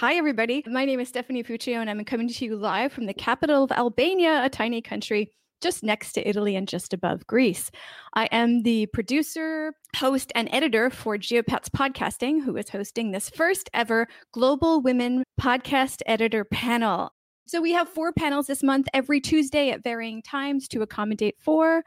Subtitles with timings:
[0.00, 0.64] Hi, everybody.
[0.66, 3.70] My name is Stephanie Puccio, and I'm coming to you live from the capital of
[3.70, 5.30] Albania, a tiny country
[5.60, 7.70] just next to Italy and just above Greece.
[8.14, 13.68] I am the producer, host, and editor for Geopats Podcasting, who is hosting this first
[13.74, 17.12] ever Global Women Podcast Editor panel.
[17.46, 21.84] So we have four panels this month every Tuesday at varying times to accommodate for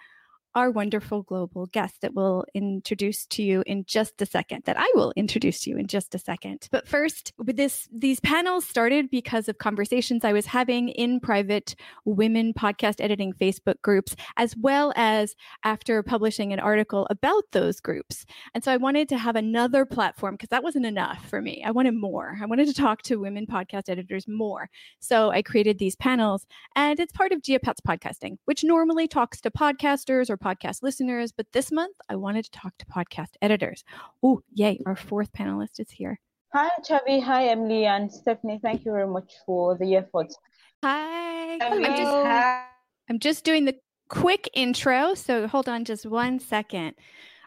[0.56, 4.90] our wonderful global guest that we'll introduce to you in just a second that I
[4.96, 6.68] will introduce to you in just a second.
[6.72, 11.76] But first, with this these panels started because of conversations I was having in private
[12.06, 18.26] women podcast editing Facebook groups as well as after publishing an article about those groups.
[18.54, 21.64] And so I wanted to have another platform because that wasn't enough for me.
[21.66, 22.38] I wanted more.
[22.42, 24.70] I wanted to talk to women podcast editors more.
[25.00, 26.46] So I created these panels
[26.76, 31.48] and it's part of Geopats podcasting, which normally talks to podcasters or podcast listeners, but
[31.54, 33.84] this month I wanted to talk to podcast editors.
[34.22, 36.20] Oh, yay, our fourth panelist is here.
[36.54, 37.24] Hi, Chavi.
[37.24, 38.60] Hi, Emily and Stephanie.
[38.62, 40.38] Thank you very much for the efforts.
[40.84, 41.58] Hi.
[41.62, 41.84] Hello.
[41.84, 42.68] I'm just,
[43.10, 43.76] I'm just doing the
[44.10, 46.94] quick intro, so hold on just one second.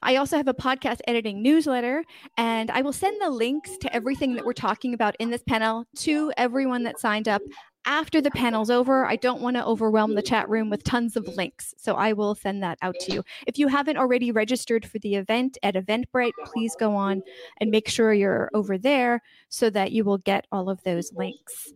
[0.02, 2.04] I also have a podcast editing newsletter,
[2.36, 5.84] and I will send the links to everything that we're talking about in this panel
[5.98, 7.42] to everyone that signed up
[7.86, 9.06] after the panel's over.
[9.06, 12.34] I don't want to overwhelm the chat room with tons of links, so I will
[12.34, 13.24] send that out to you.
[13.46, 17.22] If you haven't already registered for the event at Eventbrite, please go on
[17.60, 21.72] and make sure you're over there so that you will get all of those links.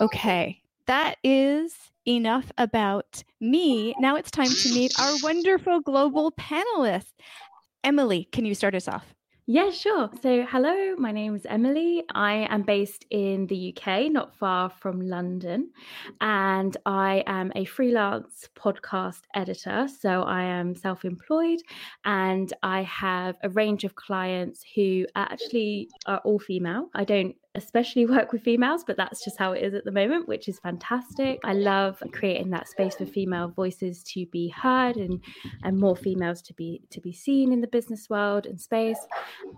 [0.00, 1.74] Okay, that is
[2.06, 3.94] enough about me.
[3.98, 7.14] Now it's time to meet our wonderful global panelists.
[7.82, 9.14] Emily, can you start us off?
[9.46, 10.08] Yeah, sure.
[10.22, 12.02] So, hello, my name is Emily.
[12.14, 15.70] I am based in the UK, not far from London,
[16.22, 19.86] and I am a freelance podcast editor.
[20.00, 21.60] So, I am self employed
[22.06, 26.88] and I have a range of clients who actually are all female.
[26.94, 30.28] I don't especially work with females, but that's just how it is at the moment,
[30.28, 31.40] which is fantastic.
[31.44, 35.22] I love creating that space for female voices to be heard and
[35.62, 38.98] and more females to be to be seen in the business world and space.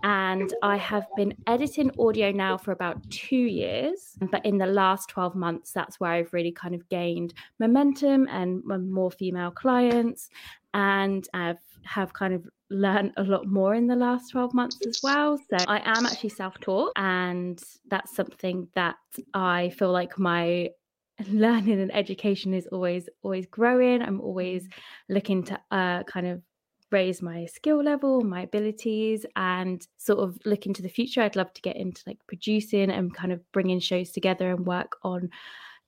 [0.03, 5.09] And I have been editing audio now for about 2 years, but in the last
[5.09, 10.29] 12 months that's where I've really kind of gained momentum and more female clients
[10.73, 14.99] and I've have kind of learned a lot more in the last 12 months as
[15.01, 15.37] well.
[15.37, 18.95] So I am actually self taught, and that's something that
[19.33, 20.69] I feel like my
[21.27, 24.01] learning and education is always always growing.
[24.01, 24.67] I'm always
[25.09, 26.41] looking to uh, kind of
[26.89, 31.21] raise my skill level my abilities and sort of look into the future.
[31.21, 34.95] I'd love to get into like producing and kind of bringing shows together and work
[35.03, 35.29] on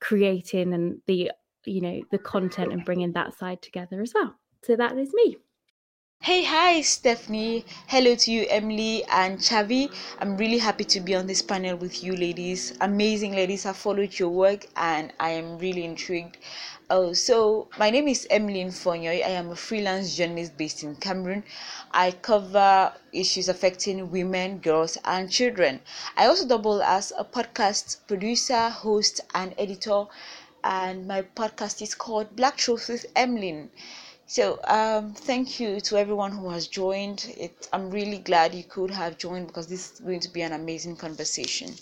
[0.01, 1.31] creating and the
[1.66, 4.35] you know the content and bringing that side together as well.
[4.63, 5.38] So that is me
[6.22, 7.66] Hey, hi, Stephanie.
[7.88, 9.90] Hello to you, Emily and Chavi.
[10.19, 12.74] I'm really happy to be on this panel with you, ladies.
[12.81, 13.66] Amazing ladies.
[13.66, 16.38] I followed your work and I am really intrigued.
[16.90, 19.24] Oh, so my name is Emily Fonyuy.
[19.25, 21.44] I am a freelance journalist based in Cameroon.
[21.91, 25.80] I cover issues affecting women, girls, and children.
[26.18, 30.03] I also double as a podcast producer, host, and editor.
[30.66, 33.69] And my podcast is called Black Truth with Emily.
[34.29, 37.34] So um, thank you to everyone who has joined.
[37.35, 40.53] It, I'm really glad you could have joined because this is going to be an
[40.53, 41.73] amazing conversation.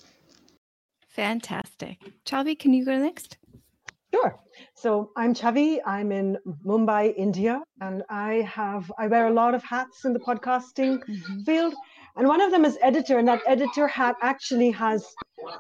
[1.10, 1.98] Fantastic.
[2.26, 3.36] Chavi, can you go next?
[4.14, 4.40] Sure.
[4.76, 5.80] So I'm Chavi.
[5.86, 10.20] I'm in Mumbai, India, and I have I wear a lot of hats in the
[10.20, 11.42] podcasting mm-hmm.
[11.42, 11.76] field.
[12.18, 13.90] And one of them is editor, and that editor
[14.22, 15.06] actually has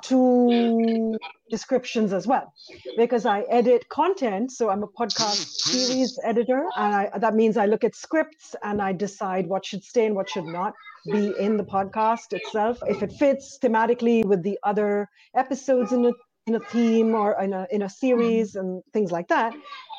[0.01, 1.18] two
[1.51, 2.51] descriptions as well,
[2.97, 4.51] because I edit content.
[4.51, 8.81] So I'm a podcast series editor, and I, that means I look at scripts and
[8.81, 10.73] I decide what should stay and what should not
[11.12, 12.79] be in the podcast itself.
[12.88, 16.12] If it fits thematically with the other episodes in a
[16.47, 19.53] in a theme or in a in a series and things like that.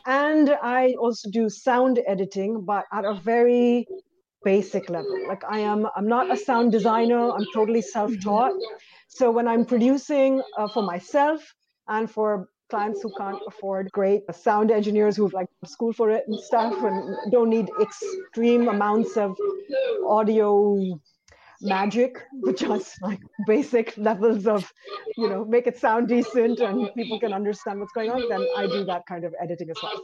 [0.07, 3.87] And I also do sound editing, but at a very
[4.44, 5.26] basic level.
[5.26, 7.31] Like i am i'm not a sound designer.
[7.31, 8.53] I'm totally self-taught.
[9.09, 11.54] So when i'm producing uh, for myself
[11.89, 16.39] and for clients who can't afford great sound engineers who've like school for it and
[16.39, 19.36] stuff and don't need extreme amounts of
[20.07, 20.77] audio
[21.60, 24.71] magic but just like basic levels of
[25.16, 28.66] you know make it sound decent and people can understand what's going on then i
[28.66, 30.01] do that kind of editing as well.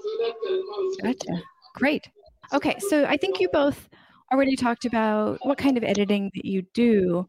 [1.02, 1.42] Gotcha.
[1.74, 2.08] Great.
[2.52, 3.88] Okay so i think you both
[4.32, 7.28] already talked about what kind of editing that you do.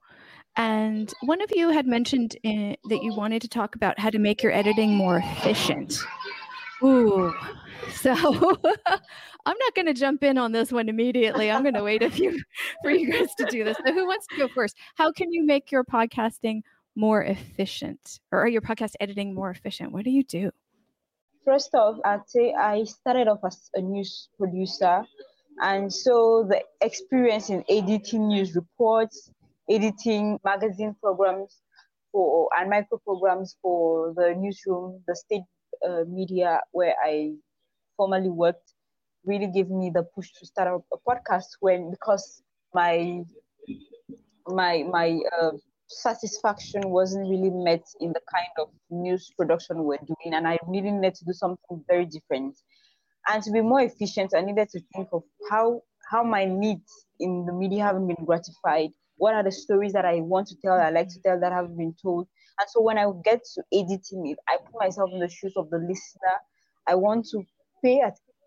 [0.57, 4.19] And one of you had mentioned in, that you wanted to talk about how to
[4.19, 6.00] make your editing more efficient.
[6.83, 7.33] Ooh,
[7.92, 8.13] so
[9.45, 11.51] I'm not going to jump in on this one immediately.
[11.51, 12.39] I'm going to wait a few
[12.83, 13.77] for you guys to do this.
[13.86, 14.75] So, who wants to go first?
[14.95, 16.62] How can you make your podcasting
[16.95, 19.92] more efficient or your podcast editing more efficient?
[19.92, 20.51] What do you do?
[21.45, 25.06] First off, I'd say I started off as a news producer.
[25.62, 29.31] And so the experience in editing news reports,
[29.69, 31.62] editing magazine programs
[32.12, 35.44] for and micro programs for the newsroom, the state
[35.88, 37.34] uh, media where I
[37.98, 38.74] formerly worked,
[39.25, 42.42] really gave me the push to start a, a podcast when because
[42.74, 43.24] my
[44.48, 45.52] my my uh,
[45.88, 50.92] satisfaction wasn't really met in the kind of news production we're doing, and I really
[50.92, 52.57] needed to do something very different.
[53.27, 55.81] And to be more efficient, I needed to think of how
[56.12, 58.92] how my needs in the media haven't been gratified.
[59.18, 61.77] What are the stories that I want to tell, I like to tell that haven't
[61.77, 62.27] been told?
[62.60, 65.69] And so when I get to editing it, I put myself in the shoes of
[65.72, 66.36] the listener.
[66.88, 67.44] I want to
[67.83, 68.01] pay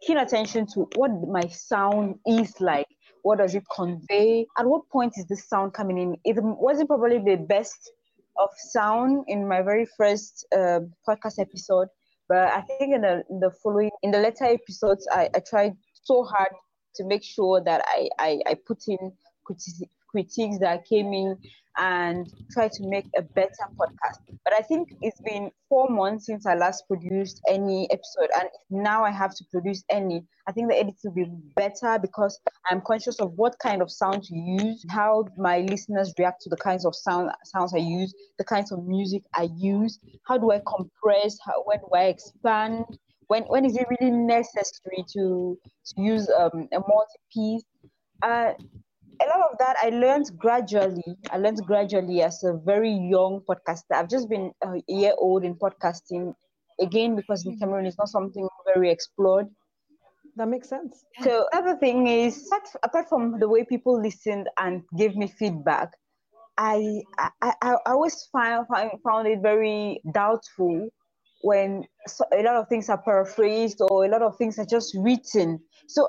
[0.06, 2.86] keen attention to what my sound is like
[3.22, 4.46] what does it convey?
[4.58, 6.16] At what point is this sound coming in?
[6.24, 7.90] It wasn't probably the best
[8.38, 11.88] of sound in my very first uh, podcast episode,
[12.28, 15.74] but I think in the, in the following, in the later episodes, I, I tried
[16.02, 16.50] so hard
[16.96, 19.12] to make sure that I, I, I put in
[19.48, 21.36] criti- critiques that came in
[21.78, 24.18] and try to make a better podcast.
[24.44, 29.04] But I think it's been four months since I last produced any episode, and now
[29.04, 30.24] I have to produce any.
[30.48, 34.24] I think the edit will be better because I'm conscious of what kind of sound
[34.24, 38.44] to use, how my listeners react to the kinds of sound sounds I use, the
[38.44, 42.84] kinds of music I use, how do I compress, how, when do I expand,
[43.28, 45.56] when when is it really necessary to
[45.86, 47.64] to use um, a multi piece.
[48.20, 48.52] Uh,
[49.22, 51.02] a lot of that I learned gradually.
[51.30, 53.92] I learned gradually as a very young podcaster.
[53.94, 56.34] I've just been a year old in podcasting,
[56.80, 59.46] again because in Cameroon it's not something very explored.
[60.36, 61.04] That makes sense.
[61.22, 62.48] So other thing is,
[62.84, 65.90] apart from the way people listened and gave me feedback,
[66.56, 68.66] I I, I always found,
[69.04, 70.88] found it very doubtful
[71.42, 71.84] when
[72.32, 75.58] a lot of things are paraphrased or a lot of things are just written.
[75.88, 76.08] So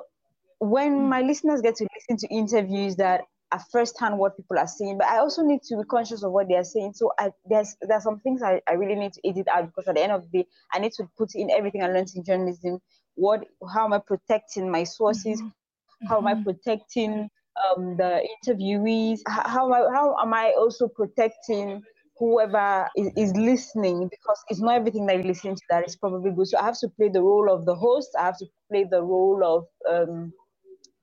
[0.59, 1.09] when mm.
[1.09, 3.21] my listeners get to listen to interviews that
[3.51, 6.47] are firsthand what people are saying, but I also need to be conscious of what
[6.47, 6.93] they are saying.
[6.93, 9.95] So I, there's there's some things I, I really need to edit out because at
[9.95, 12.79] the end of the day, I need to put in everything I learned in journalism.
[13.15, 15.41] What how am I protecting my sources?
[15.41, 16.07] Mm-hmm.
[16.07, 16.43] How am I mm-hmm.
[16.43, 17.29] protecting
[17.75, 19.19] um, the interviewees?
[19.27, 21.81] How am I, how am I also protecting
[22.17, 24.07] whoever is, is listening?
[24.09, 26.47] Because it's not everything that you listen to that is probably good.
[26.47, 28.11] So I have to play the role of the host.
[28.17, 30.31] I have to play the role of um,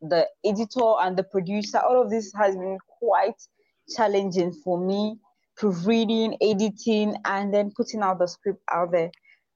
[0.01, 3.41] the editor and the producer, all of this has been quite
[3.97, 5.17] challenging for me,
[5.57, 9.11] proofreading, editing, and then putting out the script out there.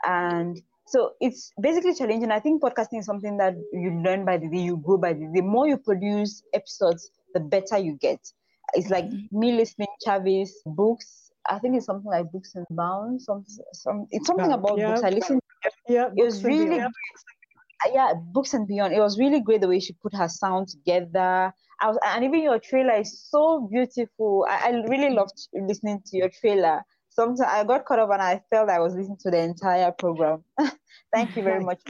[0.05, 2.31] And so it's basically challenging.
[2.31, 5.21] I think podcasting is something that you learn by the day, you grow by the
[5.21, 5.31] day.
[5.35, 8.21] The more you produce episodes, the better you get.
[8.75, 11.31] It's like me listening to Chavis books.
[11.49, 13.25] I think it's something like Books and Bounds.
[13.25, 14.93] Some, some, it's something about yeah.
[14.93, 15.03] books.
[15.03, 15.41] I listened.
[15.89, 16.81] Yeah, it was really
[17.93, 18.95] yeah, books and beyond.
[18.95, 21.53] It was really great the way she put her sound together.
[21.83, 24.47] I was, and even your trailer is so beautiful.
[24.49, 26.83] I, I really loved listening to your trailer.
[27.09, 30.45] Sometimes I got caught up and I felt I was listening to the entire program.
[31.13, 31.81] Thank you very much.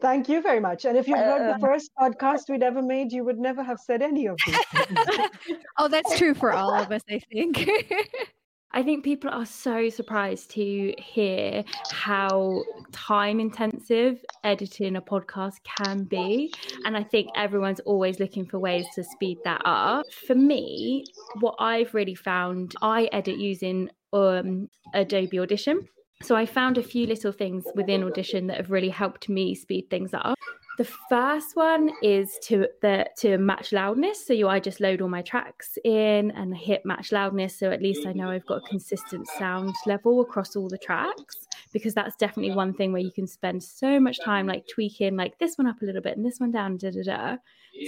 [0.00, 0.84] Thank you very much.
[0.84, 3.78] And if you heard uh, the first podcast we'd ever made, you would never have
[3.78, 4.98] said any of these things.
[5.78, 7.68] oh, that's true for all of us, I think.
[8.74, 16.04] I think people are so surprised to hear how time intensive editing a podcast can
[16.04, 16.52] be.
[16.84, 20.10] And I think everyone's always looking for ways to speed that up.
[20.26, 21.04] For me,
[21.40, 25.86] what I've really found, I edit using um, Adobe Audition.
[26.22, 29.90] So I found a few little things within Audition that have really helped me speed
[29.90, 30.38] things up.
[30.82, 34.26] The first one is to the to match loudness.
[34.26, 37.56] So you I just load all my tracks in and hit match loudness.
[37.56, 41.46] So at least I know I've got a consistent sound level across all the tracks
[41.72, 45.38] because that's definitely one thing where you can spend so much time like tweaking like
[45.38, 47.36] this one up a little bit and this one down, da da da.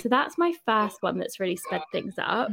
[0.01, 2.53] So that's my first one that's really sped things up.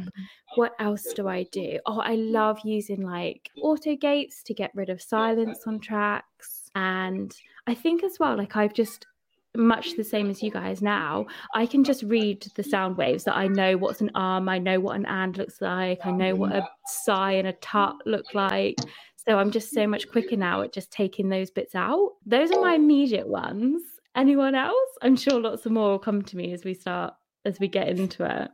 [0.56, 1.78] What else do I do?
[1.86, 6.72] Oh, I love using like auto gates to get rid of silence on tracks.
[6.74, 7.32] And
[7.68, 9.06] I think as well, like I've just
[9.56, 13.36] much the same as you guys now, I can just read the sound waves that
[13.36, 16.54] I know what's an arm, I know what an and looks like, I know what
[16.54, 18.78] a sigh and a tut look like.
[19.16, 22.14] So I'm just so much quicker now at just taking those bits out.
[22.26, 23.82] Those are my immediate ones.
[24.16, 24.90] Anyone else?
[25.02, 27.14] I'm sure lots of more will come to me as we start,
[27.46, 28.50] as we get into it.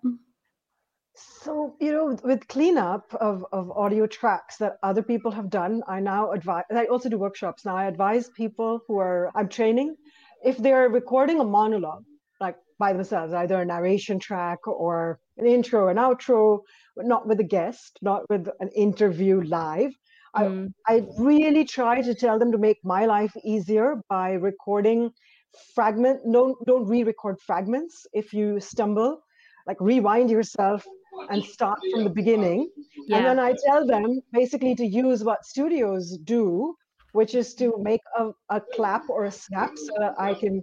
[1.15, 5.99] So, you know, with cleanup of, of audio tracks that other people have done, I
[5.99, 7.75] now advise, I also do workshops now.
[7.75, 9.95] I advise people who are, I'm training
[10.43, 12.03] if they're recording a monologue,
[12.39, 16.61] like by themselves, either a narration track or an intro, an outro,
[16.95, 19.93] but not with a guest, not with an interview live.
[20.35, 20.71] Mm.
[20.87, 25.11] I, I really try to tell them to make my life easier by recording
[25.73, 26.21] fragment.
[26.31, 29.21] Don't don't re-record fragments if you stumble.
[29.65, 30.85] Like rewind yourself
[31.29, 32.69] and start from the beginning.
[33.07, 33.17] Yeah.
[33.17, 36.75] And then I tell them basically to use what studios do,
[37.17, 40.61] which is to make a, a clap or a snap so that I can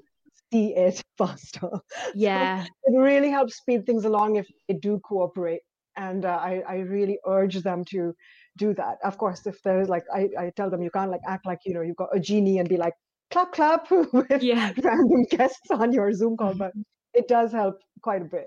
[0.53, 1.71] see it faster.
[2.15, 2.63] Yeah.
[2.63, 5.63] So it really helps speed things along if they do cooperate.
[5.97, 8.15] And uh, I, I really urge them to
[8.57, 8.99] do that.
[9.03, 11.75] Of course, if there's like, I, I tell them you can't like act like, you
[11.75, 12.95] know, you've got a genie and be like,
[13.33, 14.73] clap, clap with yeah.
[14.81, 16.73] random guests on your Zoom call, but
[17.15, 18.47] it does help quite a bit.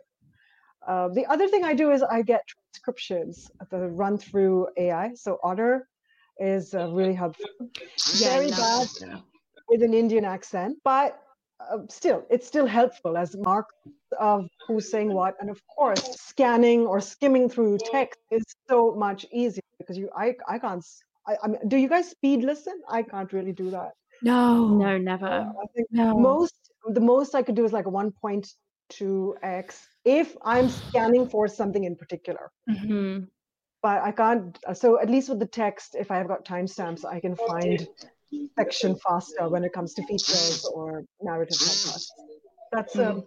[0.87, 5.11] Uh, the other thing I do is I get transcriptions the run through AI.
[5.15, 5.89] So Otter
[6.39, 7.45] is uh, really helpful.
[8.15, 9.19] Yeah, Very bad yeah.
[9.69, 11.19] with an Indian accent, but
[11.59, 13.73] uh, still, it's still helpful as marks
[14.19, 15.35] of who's saying what.
[15.39, 20.35] And of course, scanning or skimming through text is so much easier because you, I,
[20.47, 20.85] I can't.
[21.27, 22.79] I, I mean, do you guys speed listen?
[22.89, 23.91] I can't really do that.
[24.21, 25.25] No, no, never.
[25.25, 26.17] I think no.
[26.17, 26.53] most
[26.87, 31.95] the most I could do is like a 1.2x if I'm scanning for something in
[31.95, 32.51] particular.
[32.69, 33.25] Mm-hmm.
[33.81, 34.57] But I can't.
[34.73, 37.87] So at least with the text, if I've got timestamps, I can find
[38.57, 42.07] section faster when it comes to features or narrative podcasts.
[42.71, 43.25] That's a mm.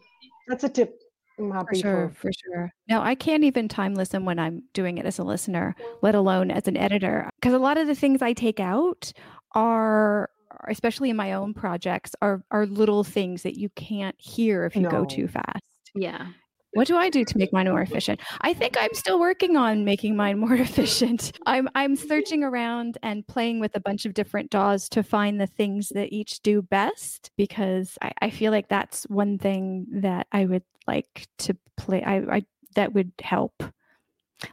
[0.49, 0.99] that's a tip.
[1.39, 2.15] I'm happy for sure, for.
[2.15, 2.73] for sure.
[2.89, 6.51] Now I can't even time listen when I'm doing it as a listener, let alone
[6.51, 9.13] as an editor, because a lot of the things I take out
[9.55, 10.31] are
[10.69, 14.83] especially in my own projects are are little things that you can't hear if you
[14.83, 14.91] no.
[14.91, 15.63] go too fast
[15.95, 16.27] yeah
[16.73, 18.21] what do I do to make mine more efficient?
[18.41, 21.33] I think I'm still working on making mine more efficient.
[21.47, 25.47] I'm I'm searching around and playing with a bunch of different DAWs to find the
[25.47, 30.45] things that each do best because I, I feel like that's one thing that I
[30.45, 32.03] would like to play.
[32.03, 32.47] I, I
[32.77, 33.63] that would help.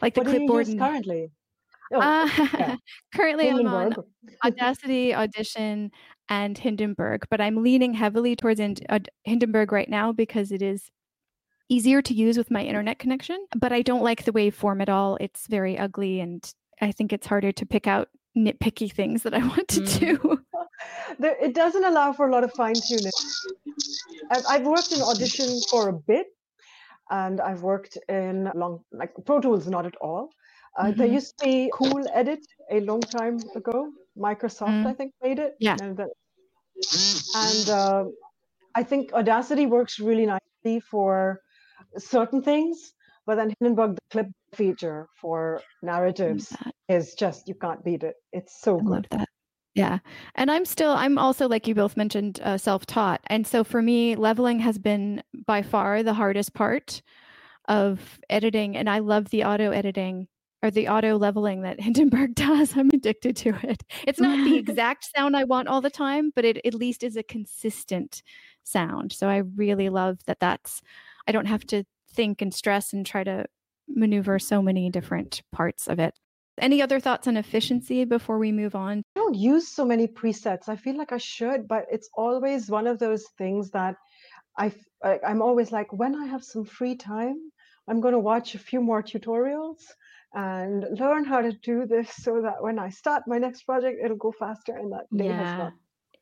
[0.02, 1.32] Like the what clipboard currently.
[1.94, 2.76] Oh, uh, yeah.
[3.16, 3.96] currently I'm on
[4.44, 5.92] Audacity, Audition,
[6.28, 8.60] and Hindenburg, but I'm leaning heavily towards
[9.24, 10.90] Hindenburg right now because it is
[11.70, 15.18] easier to use with my internet connection, but I don't like the waveform at all.
[15.20, 16.50] It's very ugly and
[16.82, 20.00] I think it's harder to pick out nitpicky things that I want to mm.
[20.00, 20.40] do.
[21.20, 23.12] It doesn't allow for a lot of fine tuning.
[24.30, 26.28] I've, I've worked in Audition for a bit,
[27.10, 30.30] and I've worked in long, like Pro Tools, not at all.
[30.78, 30.98] Uh, mm-hmm.
[31.00, 33.92] There used to be Cool Edit a long time ago.
[34.18, 34.86] Microsoft, mm.
[34.86, 35.56] I think, made it.
[35.60, 35.78] Yeah.
[35.82, 36.10] And, that,
[37.36, 38.06] and uh,
[38.76, 41.42] I think Audacity works really nicely for
[41.98, 42.94] certain things,
[43.26, 46.56] but then Hindenburg, the clip feature for narratives
[46.88, 48.16] is just you can't beat it.
[48.32, 48.90] It's so I good.
[48.90, 49.30] Love that.
[49.76, 50.00] Yeah.
[50.34, 53.22] And I'm still, I'm also, like you both mentioned, uh, self taught.
[53.28, 57.04] And so for me, leveling has been by far the hardest part
[57.68, 58.76] of editing.
[58.76, 60.28] And I love the auto editing
[60.64, 62.76] or the auto leveling that Hindenburg does.
[62.76, 63.84] I'm addicted to it.
[64.08, 67.16] It's not the exact sound I want all the time, but it at least is
[67.16, 68.24] a consistent
[68.64, 69.14] sound.
[69.14, 70.82] So I really love that that's
[71.28, 73.46] I don't have to think and stress and try to
[73.88, 76.18] maneuver so many different parts of it.
[76.60, 79.04] Any other thoughts on efficiency before we move on?
[79.16, 80.68] I don't use so many presets.
[80.68, 83.96] I feel like I should, but it's always one of those things that
[84.58, 84.72] I
[85.04, 87.52] I'm always like when I have some free time,
[87.88, 89.84] I'm going to watch a few more tutorials
[90.34, 94.18] and learn how to do this so that when I start my next project, it'll
[94.18, 95.44] go faster and that day yeah.
[95.44, 95.74] has not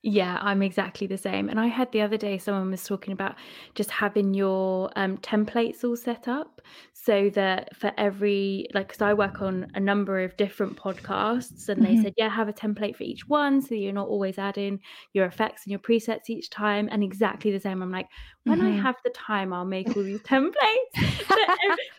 [0.08, 1.50] yeah, I'm exactly the same.
[1.50, 3.36] And I had the other day someone was talking about
[3.74, 6.62] just having your um, templates all set up
[6.94, 11.82] so that for every, like, because I work on a number of different podcasts, and
[11.82, 11.96] mm-hmm.
[11.96, 14.80] they said, yeah, have a template for each one so you're not always adding
[15.14, 16.88] your effects and your presets each time.
[16.92, 17.82] And exactly the same.
[17.82, 18.08] I'm like,
[18.44, 18.80] when mm-hmm.
[18.80, 21.15] I have the time, I'll make all these templates.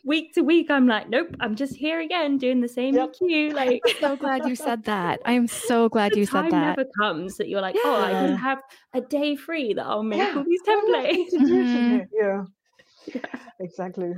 [0.05, 3.15] Week to week, I'm like, nope, I'm just here again doing the same yep.
[3.21, 3.53] EQ.
[3.57, 5.21] Like, I'm so glad you said that.
[5.25, 6.77] I am so glad the you said that.
[6.77, 7.83] never comes that you're like, yeah.
[7.85, 8.61] oh, I can have
[8.93, 10.35] a day free that I'll make yeah.
[10.37, 11.33] all these templates.
[11.33, 11.99] Mm-hmm.
[12.13, 12.45] Yeah.
[13.15, 14.15] yeah, exactly.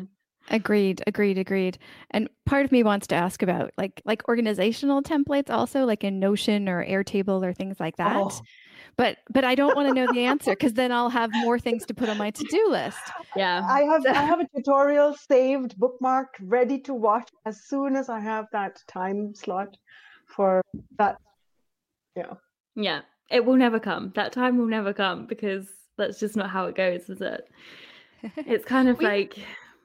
[0.50, 1.78] Agreed, agreed, agreed.
[2.10, 6.18] And part of me wants to ask about like like organizational templates also like in
[6.18, 8.16] Notion or Airtable or things like that.
[8.16, 8.30] Oh
[8.98, 11.86] but but I don't want to know the answer because then I'll have more things
[11.86, 12.98] to put on my to-do list.
[13.36, 13.64] Yeah.
[13.66, 18.18] I have I have a tutorial saved, bookmarked, ready to watch as soon as I
[18.18, 19.76] have that time slot
[20.26, 20.60] for
[20.98, 21.16] that.
[22.16, 22.34] Yeah.
[22.74, 23.00] Yeah.
[23.30, 24.12] It will never come.
[24.16, 27.48] That time will never come because that's just not how it goes, is it?
[28.36, 29.04] It's kind of we...
[29.04, 29.38] like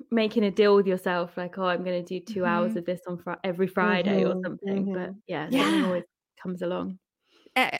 [0.09, 2.47] making a deal with yourself like oh i'm going to do 2 mm-hmm.
[2.49, 4.37] hours of this on fr- every friday mm-hmm.
[4.37, 4.93] or something mm-hmm.
[4.93, 5.63] but yeah, yeah.
[5.63, 6.03] something always
[6.41, 6.99] comes along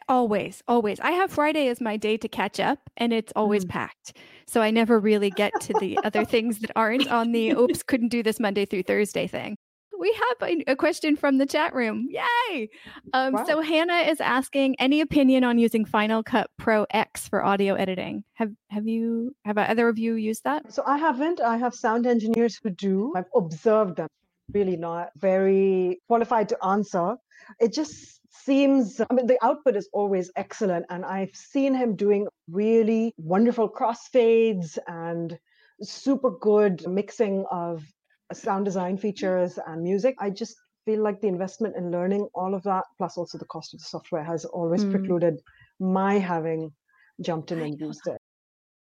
[0.08, 1.00] always, always.
[1.00, 3.70] I have Friday as my day to catch up, and it's always mm.
[3.70, 4.18] packed.
[4.46, 8.10] So I never really get to the other things that aren't on the oops, couldn't
[8.10, 9.58] do this Monday through Thursday thing.
[9.98, 12.10] We have a, a question from the chat room.
[12.10, 12.70] Yay!
[13.14, 13.46] Um, wow.
[13.46, 18.24] So Hannah is asking any opinion on using Final Cut Pro X for audio editing.
[18.34, 20.74] Have have you have either of you used that?
[20.74, 21.40] So I haven't.
[21.40, 23.14] I have sound engineers who do.
[23.16, 24.10] I've observed them.
[24.52, 27.16] Really not very qualified to answer.
[27.62, 28.13] It just
[28.46, 33.70] seems i mean the output is always excellent and i've seen him doing really wonderful
[33.70, 35.38] crossfades and
[35.82, 37.84] super good mixing of
[38.34, 40.16] sound design features and music.
[40.20, 43.74] I just feel like the investment in learning all of that plus also the cost
[43.74, 44.92] of the software has always mm.
[44.92, 45.40] precluded
[45.80, 46.72] my having
[47.22, 48.18] jumped in and used it.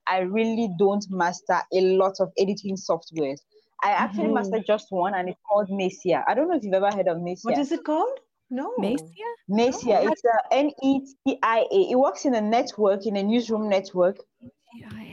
[0.06, 3.40] I really don't master a lot of editing softwares.
[3.82, 4.34] I actually mm-hmm.
[4.34, 7.16] master just one and it's called Netia i don't know if you've ever heard of
[7.16, 8.74] Netia what is it called no.
[8.78, 9.30] Netia?
[9.48, 10.04] Netia.
[10.04, 10.12] No.
[10.12, 11.90] It's a N E T I A.
[11.90, 14.18] It works in a network, in a newsroom network.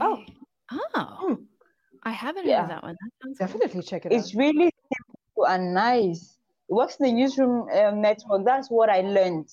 [0.02, 0.24] Oh.
[0.72, 1.18] Oh.
[1.20, 1.34] Hmm.
[2.04, 2.62] I haven't yeah.
[2.62, 2.96] heard that one.
[3.22, 3.82] That Definitely cool.
[3.82, 4.26] check it it's out.
[4.26, 6.38] It's really simple and nice.
[6.70, 8.46] It works in the newsroom um, network.
[8.46, 9.50] That's what I learned.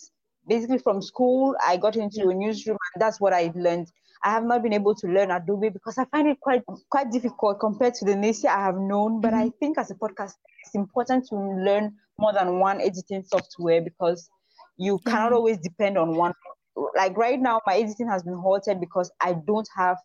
[0.46, 2.30] Basically, from school, I got into yeah.
[2.30, 3.90] a newsroom, and that's what I learned.
[4.24, 7.60] I have not been able to learn Adobe because I find it quite quite difficult
[7.60, 9.20] compared to the Netia I have known.
[9.20, 9.46] But mm-hmm.
[9.46, 10.34] I think as a podcast,
[10.74, 14.28] it's important to learn more than one editing software because
[14.76, 15.34] you cannot mm-hmm.
[15.34, 16.32] always depend on one.
[16.96, 19.96] Like right now, my editing has been halted because I don't have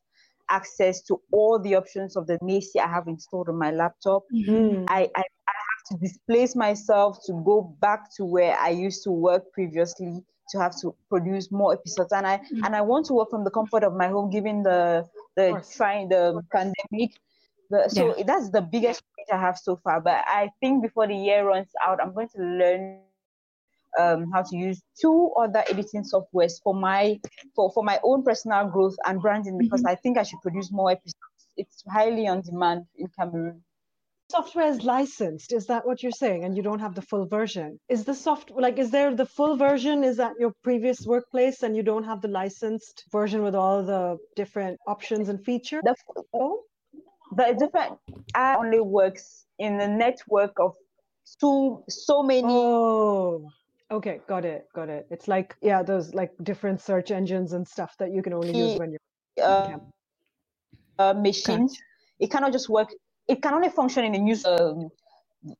[0.49, 4.23] access to all the options of the Netia I have installed on my laptop.
[4.33, 4.85] Mm-hmm.
[4.87, 9.11] I, I, I have to displace myself to go back to where I used to
[9.11, 12.65] work previously to have to produce more episodes and i mm-hmm.
[12.65, 16.09] and i want to work from the comfort of my home given the the trying
[16.09, 17.11] the pandemic
[17.69, 18.23] the, so yeah.
[18.25, 20.01] that's the biggest I have so far.
[20.01, 23.01] But I think before the year runs out, I'm going to learn
[23.97, 27.19] um, how to use two other editing softwares for my
[27.55, 29.91] for, for my own personal growth and branding because mm-hmm.
[29.91, 31.15] I think I should produce more episodes.
[31.57, 33.63] It's highly on demand in Cameroon.
[34.31, 35.51] Software is licensed.
[35.51, 36.43] Is that what you're saying?
[36.43, 37.79] And you don't have the full version.
[37.89, 40.03] Is the soft like is there the full version?
[40.03, 44.17] Is that your previous workplace and you don't have the licensed version with all the
[44.35, 45.81] different options and features?
[45.83, 45.95] The,
[46.33, 46.61] oh?
[47.35, 47.97] The different
[48.35, 50.73] I only works in the network of
[51.25, 52.43] so so many.
[52.47, 53.49] Oh
[53.91, 54.21] okay.
[54.27, 54.67] Got it.
[54.75, 55.07] Got it.
[55.11, 58.75] It's like yeah those like different search engines and stuff that you can only use
[58.75, 59.77] when you're uh,
[60.99, 61.73] uh, machines.
[61.73, 61.83] Gotcha.
[62.19, 62.89] it cannot just work.
[63.27, 64.89] It can only function in the news um,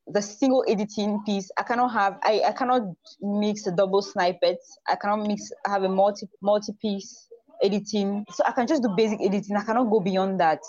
[0.07, 1.51] the single editing piece.
[1.57, 2.83] I cannot have i, I cannot
[3.21, 4.77] mix a double snippets.
[4.87, 7.27] I cannot mix I have a multi multi piece
[7.63, 8.25] editing.
[8.31, 9.55] So i can just do basic editing.
[9.57, 10.59] I cannot go beyond that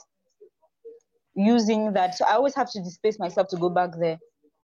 [1.45, 2.15] using that.
[2.15, 4.19] So I always have to displace myself to go back there.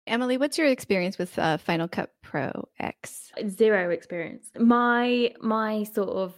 [0.07, 3.31] Emily, what's your experience with uh, Final Cut Pro X?
[3.47, 4.49] Zero experience.
[4.57, 6.33] My my sort of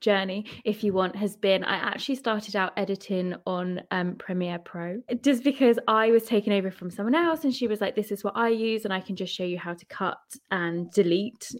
[0.00, 5.00] journey, if you want, has been I actually started out editing on um, Premiere Pro
[5.20, 8.22] just because I was taken over from someone else and she was like, This is
[8.22, 10.18] what I use, and I can just show you how to cut
[10.50, 11.52] and delete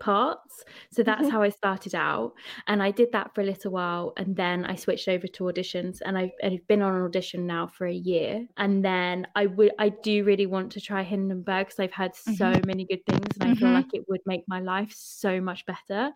[0.00, 0.64] parts.
[0.90, 1.30] So that's mm-hmm.
[1.30, 2.32] how I started out.
[2.66, 4.12] And I did that for a little while.
[4.16, 7.66] And then I switched over to auditions and I've, I've been on an audition now
[7.66, 8.46] for a year.
[8.56, 12.34] And then I would, I do really want to try Hindenburg because I've heard mm-hmm.
[12.34, 13.74] so many good things and I feel mm-hmm.
[13.74, 16.10] like it would make my life so much better.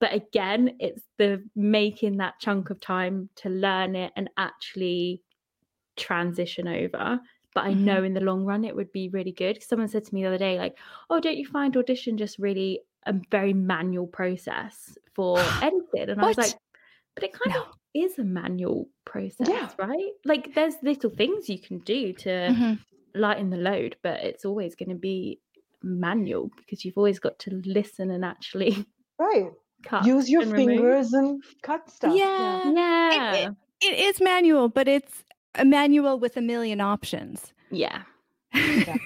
[0.00, 5.22] But again, it's the making that chunk of time to learn it and actually
[5.96, 7.20] transition over
[7.54, 8.04] but I know mm-hmm.
[8.06, 9.62] in the long run it would be really good.
[9.62, 10.76] Someone said to me the other day, like,
[11.08, 16.10] "Oh, don't you find audition just really a very manual process for editing.
[16.10, 16.54] And I was like,
[17.14, 17.62] but it kind no.
[17.62, 19.68] of is a manual process, yeah.
[19.78, 20.10] right?
[20.24, 22.74] Like there's little things you can do to mm-hmm.
[23.14, 25.40] lighten the load, but it's always going to be
[25.82, 28.86] manual because you've always got to listen and actually
[29.18, 29.50] right
[30.04, 31.30] use your and fingers remove.
[31.30, 32.14] and cut stuff.
[32.16, 33.10] Yeah, yeah.
[33.12, 33.34] yeah.
[33.34, 33.48] It,
[33.80, 37.52] it, it is manual, but it's a manual with a million options.
[37.70, 38.02] Yeah.
[38.54, 38.96] yeah.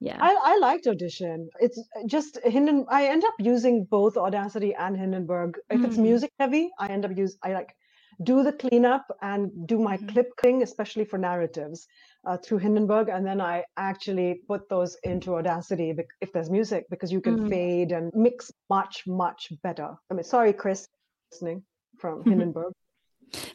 [0.00, 0.18] Yeah.
[0.20, 1.48] I, I liked Audition.
[1.58, 2.84] It's just Hinden.
[2.90, 5.58] I end up using both Audacity and Hindenburg.
[5.70, 5.86] If mm.
[5.86, 7.74] it's music heavy, I end up use I like
[8.22, 10.08] do the cleanup and do my mm.
[10.08, 11.86] clip thing especially for narratives,
[12.26, 17.12] uh, through Hindenburg, and then I actually put those into Audacity if there's music because
[17.12, 17.48] you can mm.
[17.48, 19.94] fade and mix much much better.
[20.10, 20.86] I mean, sorry, Chris,
[21.32, 21.62] listening
[21.98, 22.72] from Hindenburg.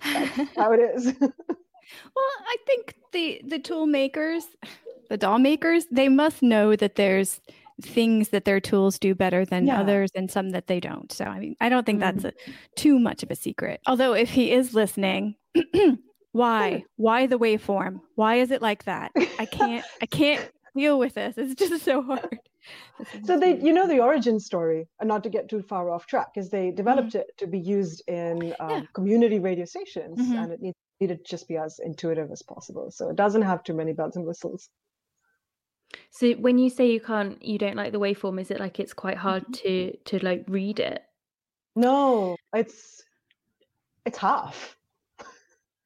[0.04, 1.06] That's how it is.
[1.20, 4.46] well, I think the the tool makers
[5.12, 7.42] the DAW makers, they must know that there's
[7.82, 9.82] things that their tools do better than yeah.
[9.82, 11.12] others and some that they don't.
[11.12, 12.02] So I mean, I don't think mm.
[12.02, 12.34] that's a,
[12.78, 13.82] too much of a secret.
[13.88, 15.36] Although if he is listening,
[16.32, 16.86] why?
[16.96, 18.00] Why the waveform?
[18.16, 19.12] Why is it like that?
[19.38, 21.38] I can't I can't deal with this.
[21.38, 22.40] It's just so hard.
[23.26, 26.30] so they you know the origin story and not to get too far off track
[26.38, 27.18] is they developed mm-hmm.
[27.18, 28.82] it to be used in um, yeah.
[28.94, 30.38] community radio stations mm-hmm.
[30.38, 33.74] and it needs to just be as intuitive as possible so it doesn't have too
[33.74, 34.70] many bells and whistles
[36.12, 38.94] so when you say you can't you don't like the waveform is it like it's
[38.94, 39.54] quite hard mm-hmm.
[39.54, 41.02] to to like read it
[41.76, 43.02] no it's
[44.06, 44.78] it's half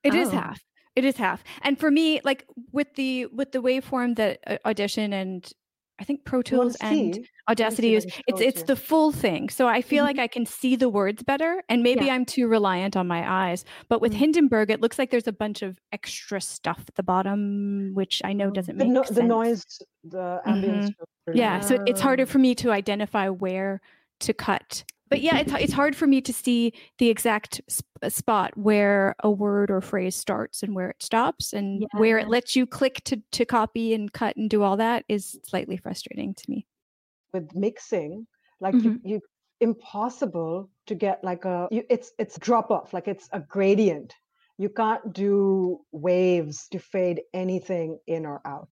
[0.04, 0.22] It oh.
[0.22, 0.60] is half
[0.96, 5.14] it is half and for me like with the with the waveform that uh, audition
[5.14, 5.52] and
[6.00, 9.50] I think Pro Tools and Audacity is it's it's the full thing.
[9.50, 10.18] So I feel mm-hmm.
[10.18, 12.14] like I can see the words better and maybe yeah.
[12.14, 13.64] I'm too reliant on my eyes.
[13.88, 14.20] But with mm-hmm.
[14.20, 18.34] Hindenburg it looks like there's a bunch of extra stuff at the bottom which I
[18.34, 18.54] know mm-hmm.
[18.54, 19.16] doesn't make the, no, sense.
[19.16, 19.66] The noise,
[20.04, 20.90] the ambience.
[20.90, 21.38] Mm-hmm.
[21.38, 23.82] Yeah, so it's harder for me to identify where
[24.20, 28.10] to cut but yeah, it's it's hard for me to see the exact sp- uh,
[28.10, 32.00] spot where a word or phrase starts and where it stops, and yeah.
[32.00, 35.40] where it lets you click to to copy and cut and do all that is
[35.44, 36.66] slightly frustrating to me.
[37.34, 38.28] With mixing,
[38.60, 39.08] like mm-hmm.
[39.08, 39.22] you, you
[39.62, 44.14] impossible to get like a you, it's it's drop off like it's a gradient
[44.58, 48.70] you can't do waves to fade anything in or out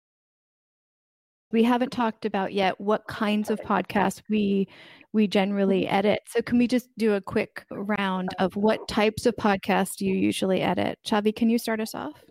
[1.51, 4.67] we haven't talked about yet what kinds of podcasts we
[5.13, 5.95] we generally mm-hmm.
[5.95, 6.19] edit.
[6.27, 10.61] So can we just do a quick round of what types of podcasts you usually
[10.61, 10.99] edit?
[11.05, 12.23] Chavi, can you start us off?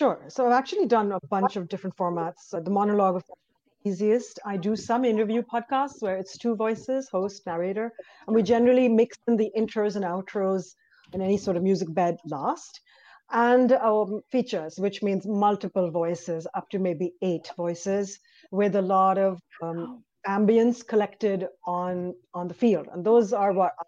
[0.00, 0.24] Sure.
[0.28, 2.50] So I've actually done a bunch of different formats.
[2.50, 3.24] The monologue of
[3.84, 4.38] easiest.
[4.44, 7.92] I do some interview podcasts where it's two voices, host, narrator,
[8.26, 10.74] and we generally mix in the intros and outros
[11.12, 12.80] and any sort of music bed last.
[13.30, 18.18] And um, features, which means multiple voices, up to maybe eight voices,
[18.52, 22.86] with a lot of um, ambience collected on on the field.
[22.92, 23.84] And those are what I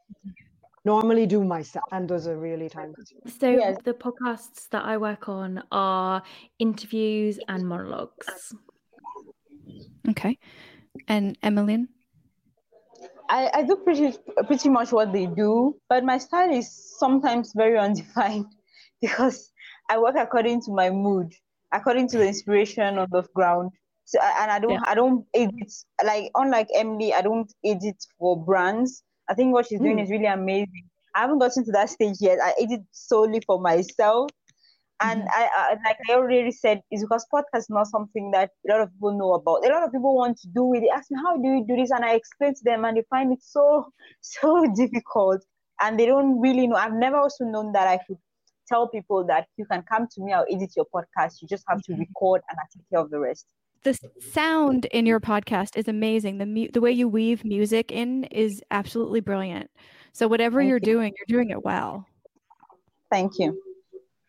[0.85, 3.31] normally do myself and those are really time consuming.
[3.41, 3.79] So yes.
[3.85, 6.23] the podcasts that i work on are
[6.59, 8.55] interviews and monologues.
[10.11, 10.39] Okay.
[11.09, 11.89] And emmeline?
[13.31, 17.79] I, I do pretty pretty much what they do, but my style is sometimes very
[17.87, 18.47] undefined
[19.01, 19.51] because
[19.89, 21.33] I work according to my mood,
[21.73, 23.71] according to the inspiration on the ground.
[24.05, 24.83] So and I don't yeah.
[24.87, 25.73] I don't edit
[26.05, 29.03] like unlike Emily, I don't edit for brands.
[29.29, 30.03] I think what she's doing mm.
[30.05, 30.91] is really amazing.
[31.15, 32.39] I haven't gotten to that stage yet.
[32.43, 34.31] I edit solely for myself.
[35.01, 38.51] And mm I, I, like I already said, is because podcast is not something that
[38.69, 39.67] a lot of people know about.
[39.67, 40.81] A lot of people want to do it.
[40.81, 41.91] They ask me, how do you do this?
[41.91, 43.89] And I explain to them and they find it so,
[44.21, 45.45] so difficult.
[45.81, 46.77] And they don't really know.
[46.77, 48.19] I've never also known that I could
[48.69, 51.43] tell people that you can come to me, I'll edit your podcast.
[51.43, 52.03] You just have to mm-hmm.
[52.03, 53.47] record and I take care of the rest
[53.85, 53.99] the
[54.33, 56.39] sound in your podcast is amazing.
[56.39, 59.71] The mu- the way you weave music in is absolutely brilliant.
[60.13, 60.85] So whatever Thank you're you.
[60.85, 62.07] doing, you're doing it well.
[63.11, 63.61] Thank you.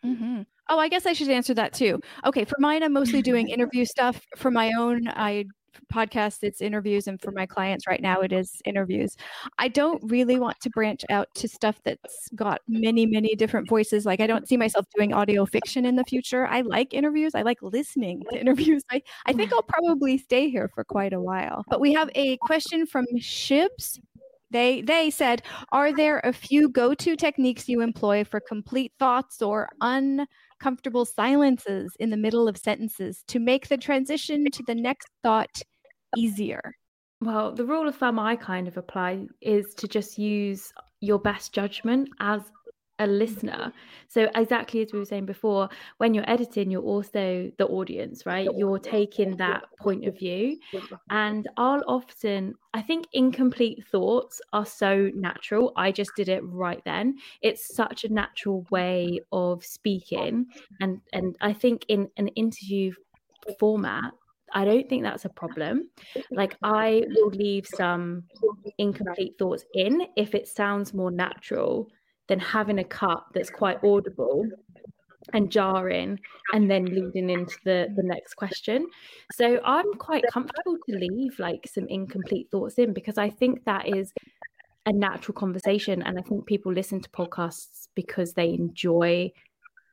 [0.04, 0.42] Mm-hmm.
[0.70, 2.00] Oh, I guess I should answer that too.
[2.26, 4.22] Okay, for mine, I'm mostly doing interview stuff.
[4.36, 5.46] For my own, I
[5.92, 9.16] podcast it's interviews and for my clients right now it is interviews.
[9.58, 14.06] I don't really want to branch out to stuff that's got many many different voices.
[14.06, 16.48] Like i don't see myself doing audio fiction in the future.
[16.48, 17.36] I like interviews.
[17.36, 18.84] I like listening to interviews.
[18.92, 21.64] I, I think i'll probably stay here for quite a while.
[21.70, 24.00] But we have a question from shibs.
[24.52, 29.70] They they said are there a few go-to techniques you employ for complete thoughts or
[30.60, 35.62] uncomfortable silences in the middle of sentences to make the transition to the next thought
[36.18, 36.74] easier.
[37.22, 41.54] Well the rule of thumb i kind of apply is to just use your best
[41.54, 42.42] judgment as
[43.00, 43.74] a listener.
[44.08, 48.50] So exactly as we were saying before, when you're editing, you're also the audience, right?
[48.56, 50.58] You're taking that point of view.
[51.10, 55.74] And I'll often, I think incomplete thoughts are so natural.
[55.76, 57.18] I just did it right then.
[57.42, 60.48] It's such a natural way of speaking.
[60.80, 62.94] And and I think in an interview
[63.60, 64.14] format,
[64.54, 65.90] I don't think that's a problem.
[66.32, 68.24] Like, I will leave some
[68.78, 71.92] incomplete thoughts in if it sounds more natural
[72.28, 74.46] than having a cut that's quite audible
[75.34, 76.20] and jarring
[76.54, 78.88] and then leading into the the next question.
[79.32, 83.88] So i'm quite comfortable to leave like some incomplete thoughts in because i think that
[83.88, 84.14] is
[84.86, 89.32] a natural conversation and i think people listen to podcasts because they enjoy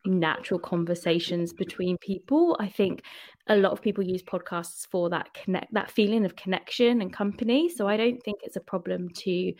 [0.04, 2.56] natural conversations between people.
[2.58, 3.02] I think
[3.46, 7.68] a lot of people use podcasts for that connect that feeling of connection and company.
[7.68, 9.52] So i don't think it's a problem to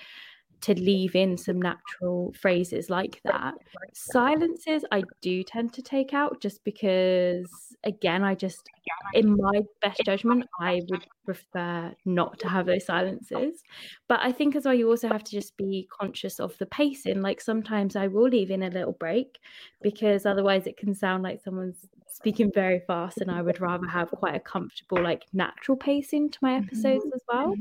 [0.62, 3.54] to leave in some natural phrases like that.
[3.92, 7.50] Silences, I do tend to take out just because,
[7.84, 8.68] again, I just,
[9.12, 13.62] in my best judgment, I would prefer not to have those silences.
[14.08, 17.22] But I think as well, you also have to just be conscious of the pacing.
[17.22, 19.38] Like sometimes I will leave in a little break
[19.82, 24.10] because otherwise it can sound like someone's speaking very fast and I would rather have
[24.10, 27.14] quite a comfortable, like natural pacing to my episodes mm-hmm.
[27.14, 27.54] as well.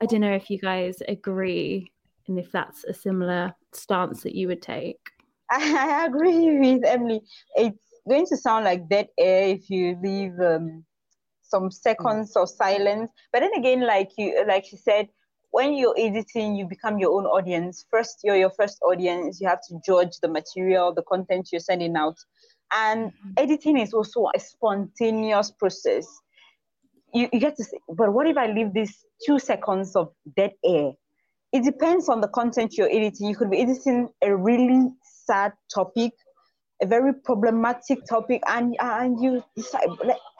[0.00, 1.90] I don't know if you guys agree
[2.28, 4.98] and if that's a similar stance that you would take.
[5.50, 7.22] I agree with Emily.
[7.54, 10.84] It's going to sound like dead air if you leave um,
[11.42, 13.10] some seconds of silence.
[13.32, 15.08] But then again, like you, like she said,
[15.50, 17.86] when you're editing, you become your own audience.
[17.90, 19.40] First, you're your first audience.
[19.40, 22.18] You have to judge the material, the content you're sending out.
[22.72, 23.30] And mm-hmm.
[23.36, 26.06] editing is also a spontaneous process.
[27.14, 28.92] You, you get to say, but what if I leave this
[29.24, 30.92] two seconds of dead air?
[31.52, 33.28] It depends on the content you're editing.
[33.28, 34.88] You could be editing a really
[35.26, 36.12] sad topic,
[36.82, 39.88] a very problematic topic, and and you decide.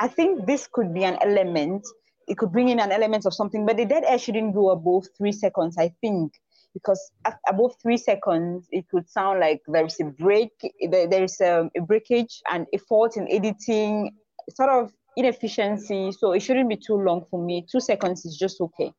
[0.00, 1.86] I think this could be an element.
[2.28, 5.06] It could bring in an element of something, but the dead air shouldn't go above
[5.16, 5.76] three seconds.
[5.78, 6.32] I think
[6.76, 7.12] because
[7.48, 10.50] above three seconds, it could sound like there's a break,
[10.90, 14.12] there's a, a breakage and fault in editing,
[14.50, 16.12] sort of inefficiency.
[16.12, 17.66] So it shouldn't be too long for me.
[17.72, 18.92] Two seconds is just okay.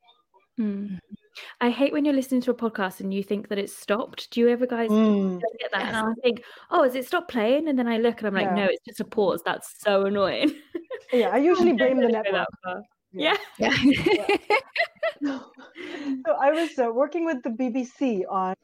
[0.59, 0.99] Mm.
[1.61, 4.31] I hate when you're listening to a podcast and you think that it's stopped.
[4.31, 5.39] Do you ever guys mm.
[5.59, 5.87] get that?
[5.87, 7.67] And I think, oh, has it stopped playing?
[7.67, 8.65] And then I look and I'm like, yeah.
[8.65, 9.41] no, it's just a pause.
[9.45, 10.55] That's so annoying.
[11.13, 12.47] Yeah, I usually blame the network.
[13.11, 13.37] Yeah.
[13.57, 13.75] Yeah.
[15.21, 15.39] yeah.
[16.25, 18.55] so I was uh, working with the BBC on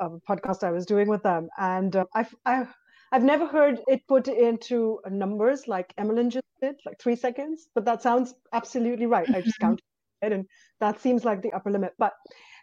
[0.00, 2.66] a podcast I was doing with them, and uh, I've, I,
[3.12, 7.84] I've never heard it put into numbers like Emmeline just did, like three seconds, but
[7.84, 9.28] that sounds absolutely right.
[9.34, 10.46] I just counted it, and
[10.80, 11.92] that seems like the upper limit.
[11.98, 12.12] But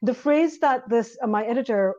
[0.02, 1.96] the phrase that this uh, my editor,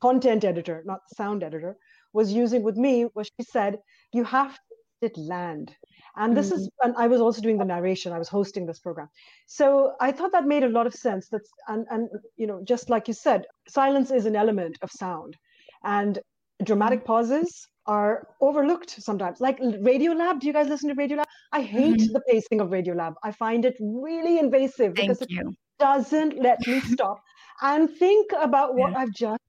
[0.00, 1.76] content editor, not sound editor,
[2.12, 3.78] was using with me was she said,
[4.12, 4.58] "You have
[5.02, 5.74] to land."
[6.16, 6.56] And this mm-hmm.
[6.56, 8.12] is, and I was also doing the narration.
[8.12, 9.08] I was hosting this program,
[9.46, 11.28] so I thought that made a lot of sense.
[11.28, 15.36] That's and and you know, just like you said, silence is an element of sound,
[15.84, 16.18] and
[16.64, 19.40] dramatic pauses are overlooked sometimes.
[19.40, 21.24] Like Radiolab, do you guys listen to Radiolab?
[21.52, 22.12] I hate mm-hmm.
[22.12, 23.14] the pacing of Radiolab.
[23.24, 25.40] I find it really invasive Thank because you.
[25.40, 27.20] it doesn't let me stop
[27.62, 28.98] and think about what yeah.
[28.98, 29.40] I've just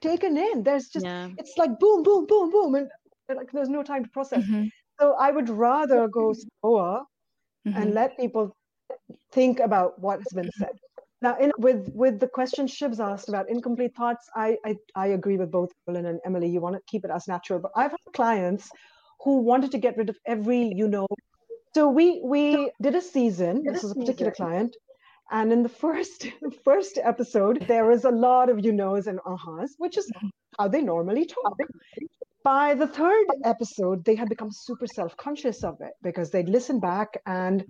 [0.00, 0.64] taken in.
[0.64, 1.28] There's just yeah.
[1.38, 2.90] it's like boom, boom, boom, boom, and
[3.28, 4.42] like there's no time to process.
[4.42, 4.64] Mm-hmm.
[4.98, 7.02] So I would rather go slower
[7.66, 7.80] mm-hmm.
[7.80, 8.56] and let people
[9.30, 10.76] think about what has been said.
[11.20, 15.36] Now, in, with with the question Shibs asked about incomplete thoughts, I, I, I agree
[15.36, 16.48] with both Emmeline and Emily.
[16.48, 18.70] You want to keep it as natural, but I've had clients
[19.24, 21.06] who wanted to get rid of every you know.
[21.74, 23.64] So we we did a season.
[23.64, 24.76] This is a particular client,
[25.32, 26.28] and in the first
[26.64, 30.08] first episode, there was a lot of you knows and ahas, which is
[30.56, 31.58] how they normally talk.
[32.44, 36.78] By the third episode, they had become super self conscious of it because they'd listen
[36.78, 37.64] back and,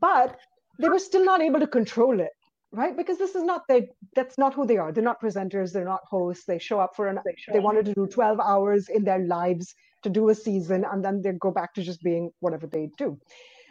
[0.00, 0.38] but
[0.80, 2.32] they were still not able to control it
[2.74, 2.96] right?
[2.96, 4.92] Because this is not they that's not who they are.
[4.92, 5.72] They're not presenters.
[5.72, 6.44] They're not hosts.
[6.44, 9.74] They show up for an they, they wanted to do 12 hours in their lives
[10.02, 13.18] to do a season and then they go back to just being whatever they do.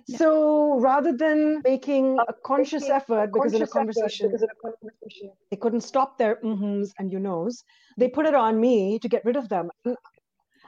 [0.05, 0.17] Yeah.
[0.17, 5.31] so rather than making a conscious effort because, in a conversation, because in a conversation.
[5.49, 7.63] they couldn't stop their mm-hms and you knows.
[7.97, 9.69] They put it on me to get rid of them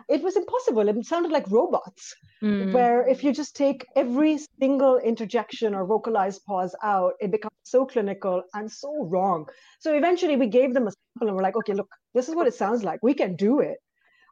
[0.08, 0.88] it was impossible.
[0.88, 2.72] It sounded like robots, mm.
[2.74, 7.86] where if you just take every single interjection or vocalized pause out, it becomes so
[7.86, 9.48] clinical and so wrong.
[9.80, 12.48] So eventually we gave them a sample and we're like, okay, look, this is what
[12.48, 13.00] it sounds like.
[13.02, 13.78] We can do it,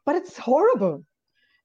[0.05, 1.03] but it's horrible.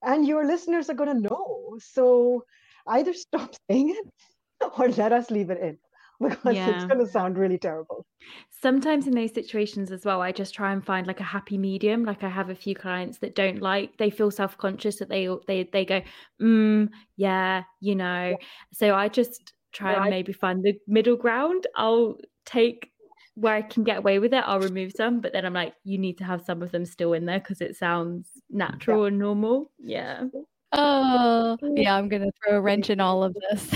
[0.01, 1.77] And your listeners are going to know.
[1.79, 2.43] So
[2.87, 5.77] either stop saying it or let us leave it in
[6.29, 6.75] because yeah.
[6.75, 8.05] it's going to sound really terrible.
[8.49, 12.03] Sometimes in those situations as well, I just try and find like a happy medium.
[12.03, 15.29] Like I have a few clients that don't like, they feel self conscious that they
[15.47, 16.01] they they go,
[16.41, 18.35] mm, yeah, you know.
[18.73, 21.67] So I just try and maybe find the middle ground.
[21.75, 22.91] I'll take
[23.39, 25.97] where I can get away with it, I'll remove some, but then I'm like, you
[25.97, 29.07] need to have some of them still in there because it sounds natural yeah.
[29.07, 29.71] and normal.
[29.81, 30.23] Yeah.
[30.71, 33.67] Oh, yeah, I'm going to throw a wrench in all of this.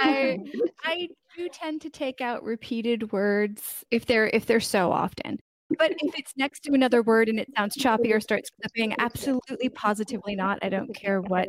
[0.00, 0.38] I
[0.84, 5.38] I do tend to take out repeated words if they're if they're so often.
[5.78, 9.68] But if it's next to another word and it sounds choppy or starts clipping, absolutely
[9.70, 10.58] positively not.
[10.62, 11.48] I don't care what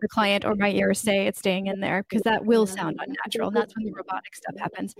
[0.00, 3.48] the client or my ears say, it's staying in there because that will sound unnatural.
[3.48, 4.94] And that's when the robotic stuff happens.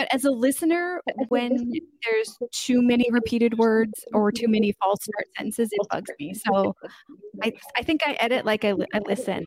[0.00, 5.26] But as a listener, when there's too many repeated words or too many false start
[5.36, 6.32] sentences, it bugs me.
[6.32, 6.74] So
[7.42, 9.44] I, I think I edit like I, I listen.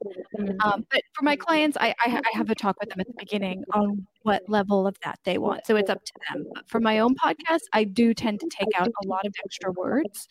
[0.63, 3.15] Um, but for my clients, I, I, I have a talk with them at the
[3.17, 5.65] beginning on what level of that they want.
[5.65, 6.45] So it's up to them.
[6.53, 9.71] But for my own podcast, I do tend to take out a lot of extra
[9.71, 10.27] words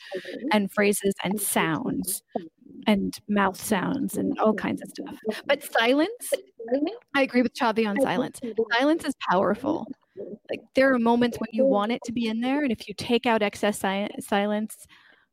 [0.52, 2.22] and phrases and sounds
[2.86, 5.18] and mouth sounds and all kinds of stuff.
[5.46, 6.32] But silence,
[7.12, 8.38] I agree with Chavi on silence.
[8.78, 9.88] Silence is powerful
[10.50, 12.94] like there are moments when you want it to be in there and if you
[12.94, 14.86] take out excess si- silence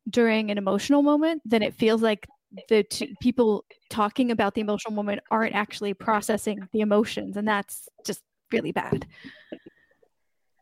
[0.09, 2.27] during an emotional moment then it feels like
[2.67, 7.87] the t- people talking about the emotional moment aren't actually processing the emotions and that's
[8.05, 9.05] just really bad.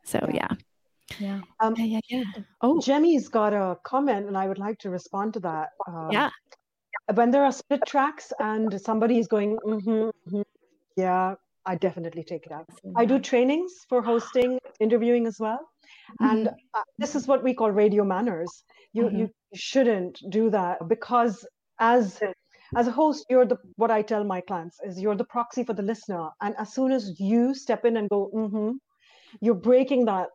[0.04, 0.50] So yeah.
[1.20, 1.42] Yeah.
[1.62, 2.44] Um, yeah yeah, yeah.
[2.62, 2.80] oh.
[2.80, 6.30] Jemmy's got a comment and i would like to respond to that um, yeah.
[7.14, 10.42] when there are split tracks and somebody is going mm-hmm, mm-hmm,
[10.98, 11.36] yeah
[11.68, 12.66] i definitely take it out.
[12.96, 15.60] I do trainings for hosting interviewing as well.
[16.22, 16.26] Mm-hmm.
[16.32, 18.64] and uh, this is what we call radio manners.
[18.94, 19.18] You mm-hmm.
[19.18, 21.46] you shouldn't do that because
[21.80, 22.20] as
[22.76, 25.74] as a host you're the what i tell my clients is you're the proxy for
[25.74, 26.30] the listener.
[26.42, 28.72] And as soon as you step in and go mm-hmm,
[29.42, 30.30] you're breaking that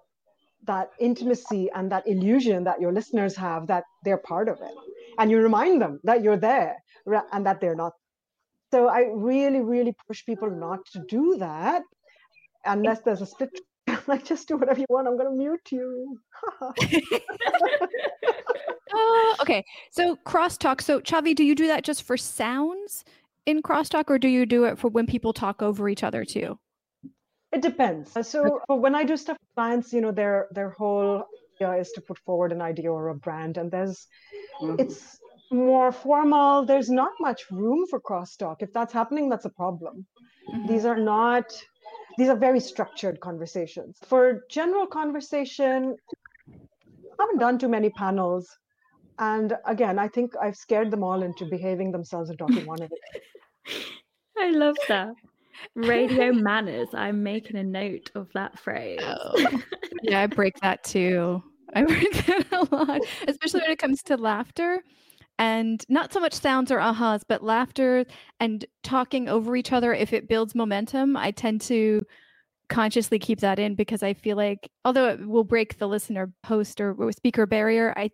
[0.65, 4.75] that intimacy and that illusion that your listeners have that they're part of it.
[5.19, 6.77] And you remind them that you're there
[7.33, 7.93] and that they're not
[8.73, 11.83] so i really really push people not to do that
[12.65, 13.51] unless there's a split
[14.07, 16.19] like just do whatever you want i'm going to mute you.
[16.61, 16.73] Uh,
[19.41, 19.65] okay.
[19.91, 23.05] So crosstalk so chavi do you do that just for sounds
[23.47, 26.59] in crosstalk or do you do it for when people talk over each other too?
[27.53, 28.13] It depends.
[28.27, 31.25] So when i do stuff with clients you know their their whole
[31.61, 34.07] idea is to put forward an idea or a brand and there's
[34.61, 34.77] mm-hmm.
[34.79, 35.19] it's
[35.53, 36.65] more formal.
[36.65, 38.57] There's not much room for crosstalk.
[38.61, 40.07] If that's happening that's a problem.
[40.51, 40.67] Mm-hmm.
[40.67, 41.45] these are not
[42.19, 43.99] these are very structured conversations.
[44.05, 45.97] For general conversation
[46.49, 48.49] I haven't done too many panels.
[49.19, 52.91] And again i think i've scared them all into behaving themselves and talking one at
[54.39, 55.13] I love that.
[55.77, 56.89] Radio manners.
[56.95, 58.99] I'm making a note of that phrase.
[59.03, 59.61] Oh.
[60.03, 61.43] yeah i break that too.
[61.75, 64.83] I break that a lot especially when it comes to laughter
[65.39, 68.05] and not so much sounds or ahas but laughter
[68.41, 72.03] and talking over each other if it builds momentum i tend to
[72.69, 76.81] consciously keep that in because i feel like although it will break the listener post
[76.81, 78.11] or speaker barrier i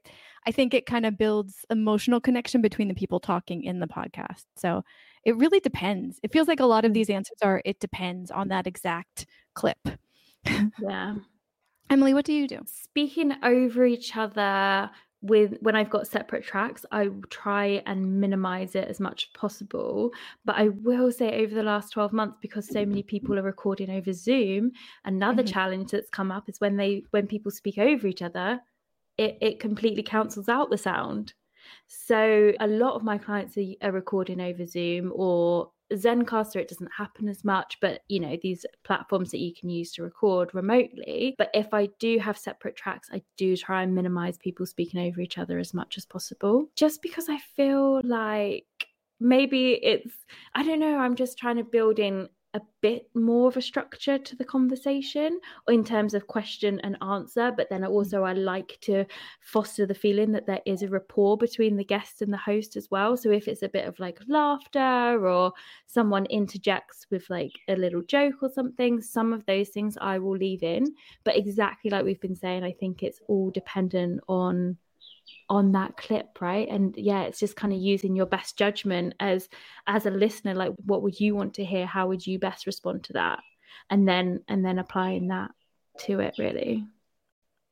[0.48, 4.44] I think it kind of builds emotional connection between the people talking in the podcast.
[4.56, 4.82] So
[5.26, 6.18] it really depends.
[6.22, 9.76] It feels like a lot of these answers are it depends on that exact clip.
[10.80, 11.16] yeah.
[11.90, 12.60] Emily, what do you do?
[12.64, 18.86] Speaking over each other with when I've got separate tracks, I try and minimize it
[18.88, 20.12] as much as possible.
[20.44, 23.90] But I will say over the last 12 months, because so many people are recording
[23.90, 24.72] over Zoom,
[25.04, 25.52] another mm-hmm.
[25.52, 28.60] challenge that's come up is when they when people speak over each other,
[29.16, 31.34] it, it completely cancels out the sound.
[31.88, 36.90] So a lot of my clients are, are recording over Zoom or Zencastr, it doesn't
[36.96, 41.34] happen as much, but you know, these platforms that you can use to record remotely.
[41.38, 45.20] But if I do have separate tracks, I do try and minimize people speaking over
[45.20, 48.64] each other as much as possible, just because I feel like
[49.20, 50.12] maybe it's,
[50.54, 54.18] I don't know, I'm just trying to build in a bit more of a structure
[54.18, 57.92] to the conversation in terms of question and answer but then mm-hmm.
[57.92, 59.04] also i like to
[59.40, 62.90] foster the feeling that there is a rapport between the guest and the host as
[62.90, 63.16] well.
[63.16, 65.52] So if it's a bit of like laughter or
[65.86, 70.36] someone interjects with like a little joke or something some of those things i will
[70.36, 70.94] leave in.
[71.24, 74.76] But exactly like we've been saying i think it's all dependent on
[75.48, 76.68] on that clip right?
[76.68, 79.48] And yeah it's just kind of using your best judgment as
[79.86, 81.86] as a listener like what would you want to hear?
[81.86, 83.40] How would you best respond to that?
[83.90, 85.50] And then and then applying that
[86.00, 86.86] to it really.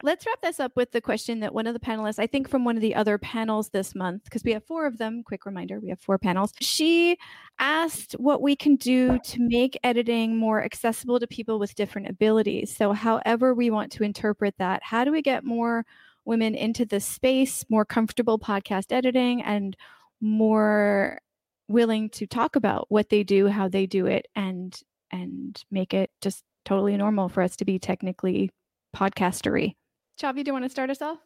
[0.02, 2.66] Let's wrap this up with the question that one of the panelists i think from
[2.66, 5.80] one of the other panels this month because we have four of them quick reminder
[5.80, 6.52] we have four panels.
[6.60, 7.16] She
[7.58, 12.76] asked what we can do to make editing more accessible to people with different abilities.
[12.76, 15.86] So however we want to interpret that how do we get more
[16.26, 19.76] women into the space, more comfortable podcast editing, and
[20.20, 21.20] more
[21.68, 24.78] willing to talk about what they do, how they do it, and
[25.10, 28.50] and make it just totally normal for us to be technically
[28.94, 29.74] podcastery.
[30.20, 31.18] Chavi, do you want to start us off?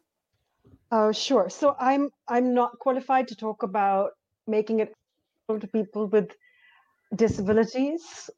[0.91, 1.49] Oh, sure.
[1.49, 4.11] So I'm I'm not qualified to talk about
[4.47, 4.93] making it
[5.49, 6.31] to people with
[7.15, 8.29] disabilities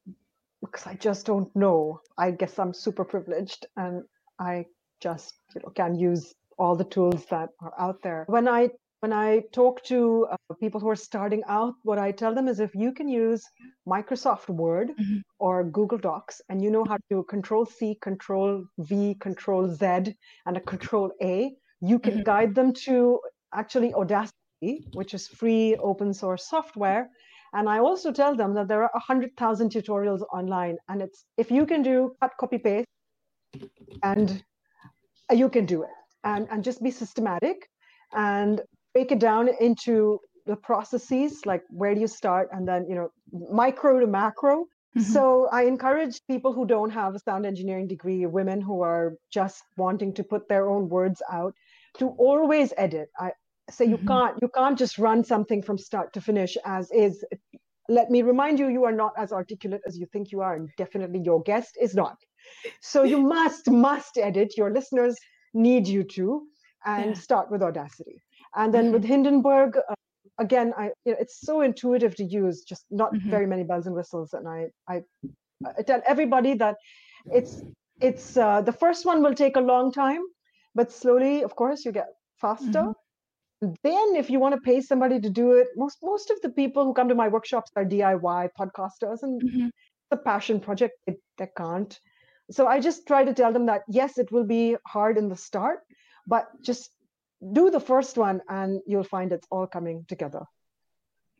[0.61, 2.01] because I just don't know.
[2.17, 4.03] I guess I'm super privileged and
[4.39, 4.65] I
[4.99, 8.25] just you know can use all the tools that are out there.
[8.27, 8.69] When I
[9.03, 12.61] when I talk to uh, people who are starting out, what I tell them is
[12.61, 13.43] if you can use
[13.85, 15.17] Microsoft Word mm-hmm.
[15.39, 20.55] or Google Docs and you know how to Control C, Control V, Control Z, and
[20.55, 22.23] a Control A, you can mm-hmm.
[22.23, 23.19] guide them to
[23.53, 27.09] actually Audacity, which is free open source software.
[27.51, 30.77] And I also tell them that there are 100,000 tutorials online.
[30.87, 32.87] And it's if you can do cut, copy, paste,
[34.01, 34.41] and
[35.29, 35.89] you can do it
[36.23, 37.69] and, and just be systematic
[38.13, 38.61] and
[38.93, 43.09] break it down into the processes like where do you start and then you know
[43.49, 45.01] micro to macro mm-hmm.
[45.01, 49.63] so i encourage people who don't have a sound engineering degree women who are just
[49.77, 51.53] wanting to put their own words out
[51.97, 53.31] to always edit i
[53.71, 54.07] So you mm-hmm.
[54.07, 57.23] can't you can't just run something from start to finish as is.
[57.89, 60.69] Let me remind you, you are not as articulate as you think you are, and
[60.77, 62.17] definitely your guest is not.
[62.81, 64.57] So you must must edit.
[64.57, 65.17] Your listeners
[65.53, 66.43] need you to,
[66.85, 67.13] and yeah.
[67.13, 68.21] start with Audacity.
[68.55, 68.93] And then mm-hmm.
[68.93, 69.95] with Hindenburg, uh,
[70.39, 73.29] again, I you know, it's so intuitive to use, just not mm-hmm.
[73.29, 74.33] very many bells and whistles.
[74.33, 75.01] And I, I,
[75.77, 76.77] I tell everybody that
[77.31, 77.63] it's
[78.01, 80.21] it's uh, the first one will take a long time,
[80.75, 82.07] but slowly, of course, you get
[82.41, 82.93] faster.
[83.63, 83.71] Mm-hmm.
[83.81, 86.83] Then, if you want to pay somebody to do it, most most of the people
[86.83, 89.67] who come to my workshops are DIY podcasters, and mm-hmm.
[90.11, 91.97] the passion project they, they can't.
[92.51, 95.35] So I just try to tell them that yes, it will be hard in the
[95.35, 95.79] start,
[96.27, 96.91] but just
[97.51, 100.45] do the first one and you'll find it's all coming together.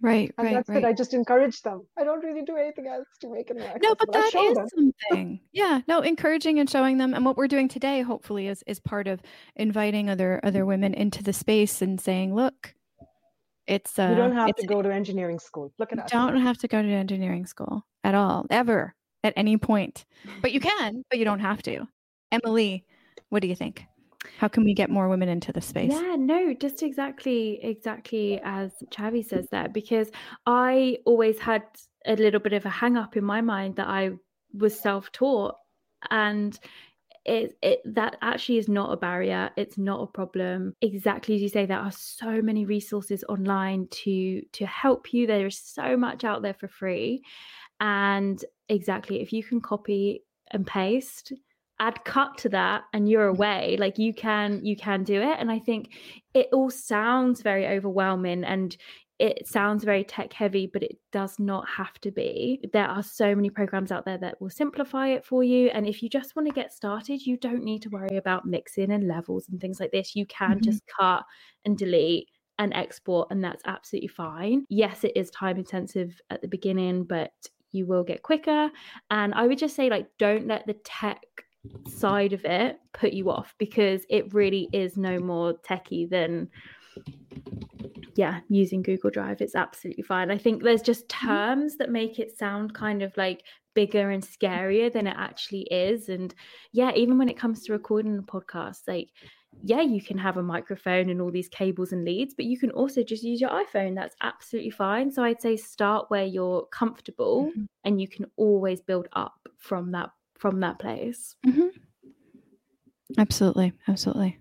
[0.01, 0.79] Right, and right, that's right.
[0.79, 0.85] it.
[0.85, 1.87] I just encourage them.
[1.97, 4.67] I don't really do anything else to make it No, but that is them.
[5.09, 5.39] something.
[5.53, 7.13] yeah, no, encouraging and showing them.
[7.13, 9.21] And what we're doing today, hopefully, is is part of
[9.55, 12.75] inviting other other women into the space and saying, look,
[13.65, 15.73] it's uh, you don't have to go to engineering school.
[15.79, 16.11] Look at us.
[16.11, 20.05] Don't have to go to engineering school at all, ever, at any point.
[20.41, 21.87] But you can, but you don't have to.
[22.31, 22.85] Emily,
[23.29, 23.85] what do you think?
[24.37, 25.91] How can we get more women into the space?
[25.91, 30.09] Yeah, no, just exactly, exactly as Chavi says that, because
[30.45, 31.63] I always had
[32.05, 34.11] a little bit of a hang up in my mind that I
[34.53, 35.55] was self taught.
[36.09, 36.57] And
[37.25, 41.47] it, it that actually is not a barrier it's not a problem exactly as you
[41.47, 46.25] say there are so many resources online to to help you there is so much
[46.25, 47.23] out there for free
[47.79, 48.43] and
[48.73, 49.21] exactly.
[49.21, 51.33] If you can copy and paste
[51.79, 53.35] add cut to that and you're mm.
[53.35, 55.37] away like you can you can do it.
[55.39, 55.93] And i think
[56.33, 58.75] it all sounds very overwhelming and
[59.19, 62.59] it sounds very tech heavy but it does not have to be.
[62.73, 65.67] There are so many programs out there that will simplify it for you.
[65.67, 68.91] And if you just want to get started you don't need to worry about mixing
[68.91, 70.15] and levels and things like this.
[70.15, 70.61] You can mm-hmm.
[70.61, 71.23] just cut
[71.65, 72.27] and delete
[72.59, 74.65] and export and that's absolutely fine.
[74.69, 77.31] Yes it is time intensive at the beginning but
[77.73, 78.71] you will get quicker.
[79.09, 81.21] And i would just say like don't let the tech
[81.87, 86.49] side of it put you off because it really is no more techie than
[88.15, 89.41] yeah using google drive.
[89.41, 90.29] It's absolutely fine.
[90.29, 91.27] I think there's just mm-hmm.
[91.27, 93.43] terms that make it sound kind of like
[93.73, 96.09] bigger and scarier than it actually is.
[96.09, 96.33] And
[96.71, 99.09] yeah even when it comes to recording a podcast like
[99.63, 102.71] yeah you can have a microphone and all these cables and leads but you can
[102.71, 107.45] also just use your iphone that's absolutely fine so i'd say start where you're comfortable
[107.45, 107.63] mm-hmm.
[107.83, 110.09] and you can always build up from that
[110.43, 111.37] from that place.
[111.47, 111.67] Mm-hmm.
[113.17, 113.71] Absolutely.
[113.87, 114.37] Absolutely.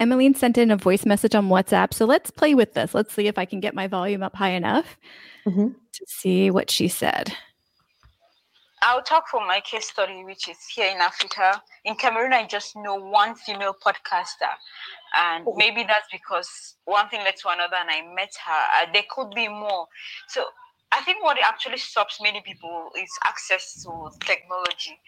[0.00, 1.94] Emmeline sent in a voice message on WhatsApp.
[1.94, 2.92] So let's play with this.
[2.92, 4.98] Let's see if I can get my volume up high enough
[5.46, 5.68] mm-hmm.
[5.68, 7.32] to see what she said.
[8.82, 11.62] I'll talk from my case study, which is here in Africa.
[11.84, 14.52] In Cameroon, I just know one female podcaster.
[15.16, 15.54] And oh.
[15.56, 18.82] maybe that's because one thing led to another, and I met her.
[18.82, 19.86] Uh, there could be more.
[20.28, 20.44] So
[20.92, 24.98] I think what actually stops many people is access to technology.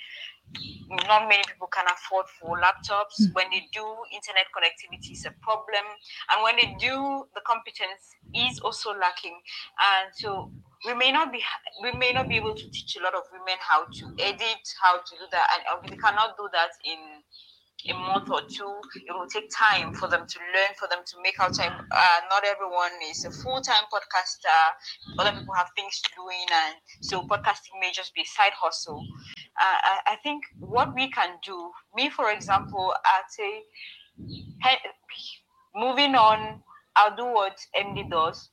[1.06, 3.22] Not many people can afford for laptops.
[3.22, 3.34] Mm.
[3.34, 5.84] When they do, internet connectivity is a problem,
[6.32, 8.02] and when they do, the competence
[8.34, 9.38] is also lacking.
[9.78, 10.50] And so
[10.86, 11.42] we may not be
[11.82, 14.96] we may not be able to teach a lot of women how to edit, how
[14.96, 17.22] to do that, and we cannot do that in
[17.88, 18.80] a month or two.
[18.94, 21.86] It will take time for them to learn, for them to make out time.
[21.90, 25.18] Uh, not everyone is a full time podcaster.
[25.18, 29.04] Other people have things to doing, and so podcasting may just be a side hustle.
[29.60, 33.62] Uh, I, I, think what we can do, me for example, I'd say,
[35.74, 36.62] moving on,
[36.96, 38.50] I'll do what MD does.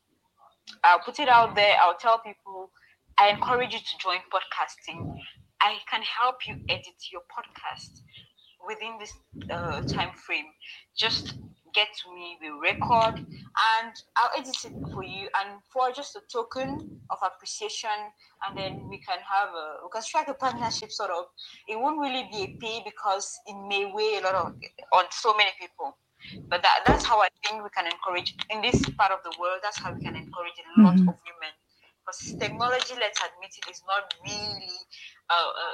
[0.84, 1.76] I'll put it out there.
[1.82, 2.72] I'll tell people.
[3.20, 5.18] I encourage you to join podcasting.
[5.59, 8.01] I can help you edit your podcast
[8.68, 9.13] within this
[9.49, 10.45] uh, time frame.
[10.95, 11.34] Just
[11.74, 15.30] get to me, we record, and I'll edit it for you.
[15.39, 17.89] And for just a token of appreciation,
[18.47, 20.91] and then we can have a we can strike a partnership.
[20.91, 21.26] Sort of,
[21.68, 24.45] it won't really be a pay because it may weigh a lot of
[24.93, 25.97] on so many people.
[26.49, 29.59] But that, that's how I think we can encourage in this part of the world.
[29.63, 31.09] That's how we can encourage a lot mm-hmm.
[31.09, 31.53] of women
[32.07, 34.76] because technology, let's admit it, is not really
[35.30, 35.68] a, a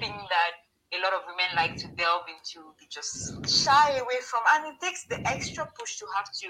[0.00, 0.52] thing that
[0.92, 4.80] a lot of women like to delve into they just shy away from and it
[4.80, 6.48] takes the extra push to have to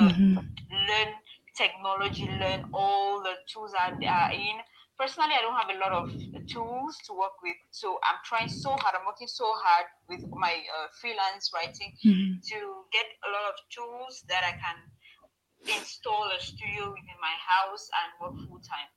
[0.00, 0.34] uh, mm-hmm.
[0.36, 1.14] learn
[1.56, 4.58] technology learn all the tools that they are in
[4.98, 6.10] personally i don't have a lot of
[6.46, 10.52] tools to work with so i'm trying so hard i'm working so hard with my
[10.76, 12.32] uh, freelance writing mm-hmm.
[12.42, 12.56] to
[12.92, 14.76] get a lot of tools that i can
[15.78, 18.88] install a studio within my house and work full time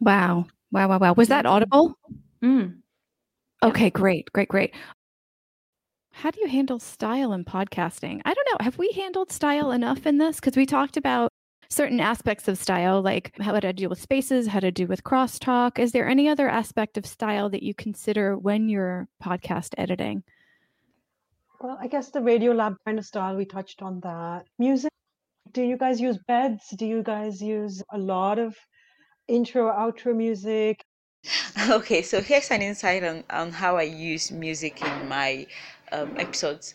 [0.00, 1.94] wow wow wow wow was that audible
[2.42, 2.74] mm.
[3.62, 4.74] Okay, great, great, great.
[6.12, 8.22] how do you handle style in podcasting?
[8.24, 8.64] I don't know.
[8.64, 10.36] Have we handled style enough in this?
[10.36, 11.30] Because we talked about
[11.68, 15.78] certain aspects of style, like how to deal with spaces, how to do with crosstalk.
[15.78, 20.22] Is there any other aspect of style that you consider when you're podcast editing?
[21.60, 24.44] Well, I guess the Radiolab kind of style, we touched on that.
[24.58, 24.90] Music,
[25.52, 26.68] do you guys use beds?
[26.76, 28.56] Do you guys use a lot of
[29.28, 30.84] intro, outro music?
[31.68, 35.46] Okay, so here's an insight on, on how I use music in my
[35.90, 36.74] um, episodes.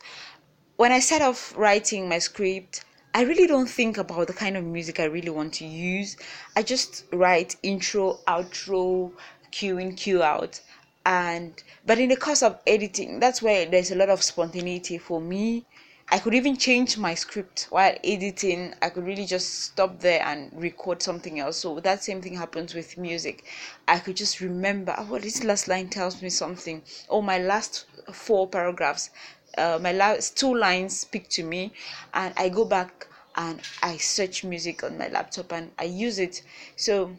[0.75, 2.83] When I set off writing my script,
[3.13, 6.15] I really don't think about the kind of music I really want to use.
[6.55, 9.11] I just write intro, outro,
[9.51, 10.61] cue in, cue out.
[11.05, 15.19] And but in the course of editing, that's where there's a lot of spontaneity for
[15.19, 15.65] me.
[16.13, 18.75] I could even change my script while editing.
[18.81, 21.57] I could really just stop there and record something else.
[21.57, 23.45] So that same thing happens with music.
[23.87, 26.81] I could just remember, oh, this last line tells me something.
[27.09, 29.09] Oh, my last four paragraphs,
[29.57, 31.71] uh, my last two lines speak to me,
[32.13, 36.43] and I go back and I search music on my laptop and I use it.
[36.75, 37.11] So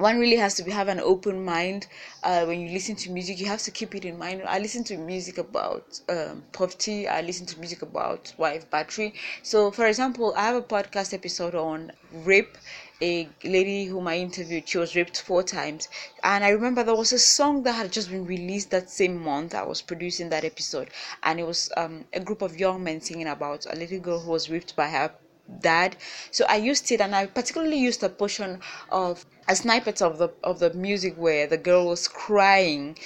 [0.00, 1.86] one really has to be, have an open mind
[2.22, 4.82] uh, when you listen to music you have to keep it in mind i listen
[4.82, 9.12] to music about um, poverty i listen to music about wife battery
[9.42, 11.92] so for example i have a podcast episode on
[12.24, 12.56] rape
[13.02, 15.88] a lady whom I interviewed, she was raped four times.
[16.22, 19.54] And I remember there was a song that had just been released that same month.
[19.54, 20.90] I was producing that episode,
[21.22, 24.30] and it was um, a group of young men singing about a little girl who
[24.30, 25.12] was raped by her
[25.60, 25.96] dad.
[26.30, 30.28] So I used it, and I particularly used a portion of a snippet of the
[30.44, 32.96] of the music where the girl was crying.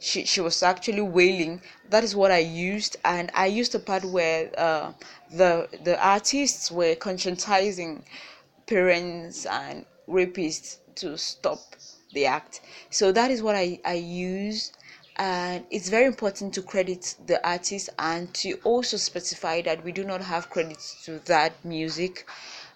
[0.00, 1.62] She she was actually wailing.
[1.90, 4.92] That is what I used, and I used the part where uh,
[5.30, 8.02] the the artists were conscientizing
[8.68, 11.60] parents and rapists to stop
[12.12, 12.60] the act.
[12.90, 14.72] So that is what I, I use.
[15.16, 20.04] And it's very important to credit the artist and to also specify that we do
[20.04, 22.26] not have credits to that music.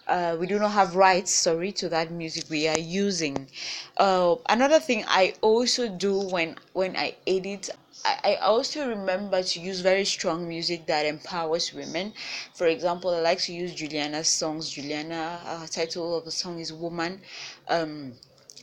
[0.07, 3.47] Uh, we do not have rights, sorry, to that music we are using.
[3.95, 7.69] Uh, another thing I also do when when I edit,
[8.05, 12.13] I, I also remember to use very strong music that empowers women.
[12.53, 14.69] For example, I like to use Juliana's songs.
[14.69, 17.21] Juliana, uh, title of the song is Woman.
[17.67, 18.13] Um,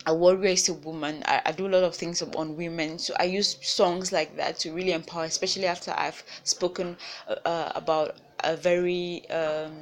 [0.06, 1.22] a warrior is a woman.
[1.26, 4.58] I, I, do a lot of things on women, so I use songs like that
[4.60, 6.96] to really empower, especially after I've spoken
[7.28, 9.72] uh, uh about a very um,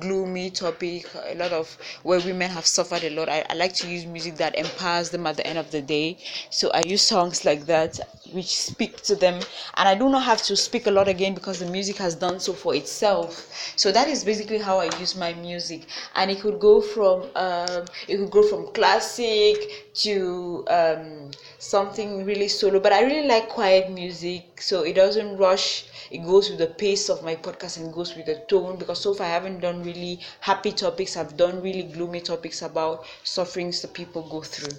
[0.00, 3.28] gloomy topic, a lot of where women have suffered a lot.
[3.28, 6.18] I, I, like to use music that empowers them at the end of the day.
[6.50, 7.98] So I use songs like that
[8.32, 9.34] which speak to them,
[9.74, 12.40] and I do not have to speak a lot again because the music has done
[12.40, 13.72] so for itself.
[13.76, 17.84] So that is basically how I use my music, and it could go from um,
[18.08, 22.80] it could go from classic to um, something really solo.
[22.80, 27.08] But I really like quiet music, so it doesn't rush it goes with the pace
[27.08, 30.20] of my podcast and goes with the tone because so far I haven't done really
[30.40, 34.76] happy topics, I've done really gloomy topics about sufferings that people go through.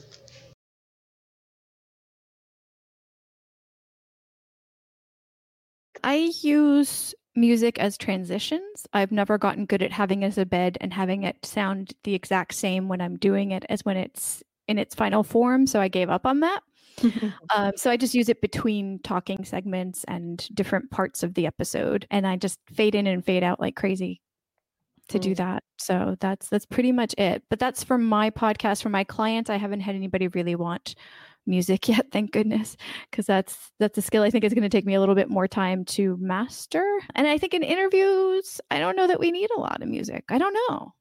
[6.04, 8.88] I use music as transitions.
[8.94, 12.54] I've never gotten good at having as a bed and having it sound the exact
[12.56, 15.68] same when I'm doing it as when it's in its final form.
[15.68, 16.62] So I gave up on that.
[17.56, 22.08] um, so I just use it between talking segments and different parts of the episode,
[22.12, 24.22] and I just fade in and fade out like crazy
[25.10, 25.22] to mm.
[25.22, 25.64] do that.
[25.78, 27.44] So that's that's pretty much it.
[27.50, 28.82] But that's for my podcast.
[28.82, 30.96] For my clients, I haven't had anybody really want
[31.48, 32.76] music yet, thank goodness,
[33.10, 35.30] because that's that's a skill I think is going to take me a little bit
[35.30, 36.86] more time to master.
[37.16, 40.26] And I think in interviews, I don't know that we need a lot of music.
[40.30, 40.94] I don't know.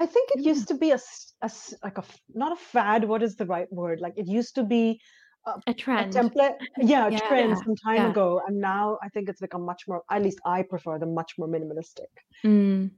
[0.00, 0.98] I think it used to be a,
[1.42, 1.50] a
[1.82, 2.04] like a
[2.34, 3.04] not a fad.
[3.04, 4.00] What is the right word?
[4.00, 5.00] Like it used to be
[5.46, 8.10] a, a trend a template yeah, yeah trend yeah, some time yeah.
[8.10, 11.34] ago and now i think it's become much more at least i prefer them much
[11.38, 12.12] more minimalistic
[12.44, 12.90] mm.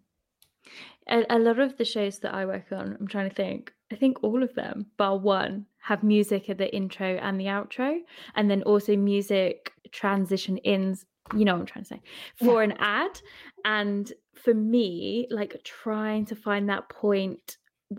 [1.08, 3.96] a, a, lot of the shows that i work on i'm trying to think i
[3.96, 7.98] think all of them bar one have music at the intro and the outro
[8.34, 12.00] and then also music transition ins you know what i'm trying to say
[12.36, 13.20] for an ad
[13.64, 17.56] and for me like trying to find that point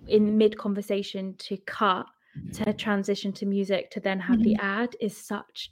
[0.07, 2.05] in mid conversation to cut
[2.53, 4.53] to transition to music to then have mm-hmm.
[4.53, 5.71] the ad is such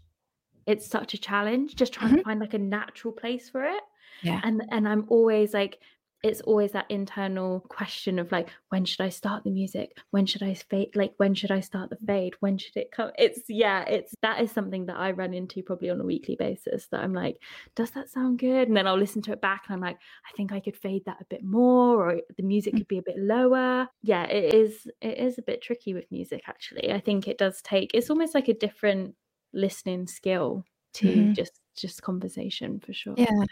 [0.66, 2.18] it's such a challenge just trying mm-hmm.
[2.18, 3.84] to find like a natural place for it
[4.24, 5.80] yeah and and i'm always like
[6.26, 9.95] it's always that internal question of like when should i start the music?
[10.09, 12.34] When should i fade like when should i start the fade?
[12.39, 13.11] When should it come?
[13.19, 16.88] It's yeah it's that is something that i run into probably on a weekly basis
[16.88, 17.38] that i'm like
[17.76, 18.67] does that sound good?
[18.67, 19.97] And then i'll listen to it back and i'm like
[20.28, 22.78] i think i could fade that a bit more or the music mm.
[22.80, 23.88] could be a bit lower.
[24.01, 26.91] Yeah it is it is a bit tricky with music actually.
[26.91, 29.13] I think it does take it's almost like a different
[29.53, 30.65] listening skill
[30.95, 31.34] to mm-hmm.
[31.34, 33.15] just just conversation for sure.
[33.17, 33.45] Yeah.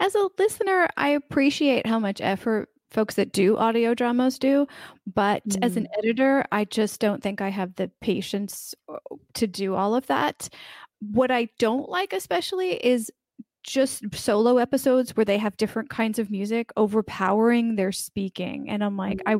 [0.00, 4.68] As a listener, I appreciate how much effort folks that do audio dramas do
[5.12, 5.58] but mm.
[5.62, 5.98] as an mm.
[5.98, 8.96] editor i just don't think i have the patience uh,
[9.34, 10.48] to do all of that
[11.00, 13.10] what i don't like especially is
[13.64, 18.96] just solo episodes where they have different kinds of music overpowering their speaking and i'm
[18.96, 19.22] like mm.
[19.26, 19.36] i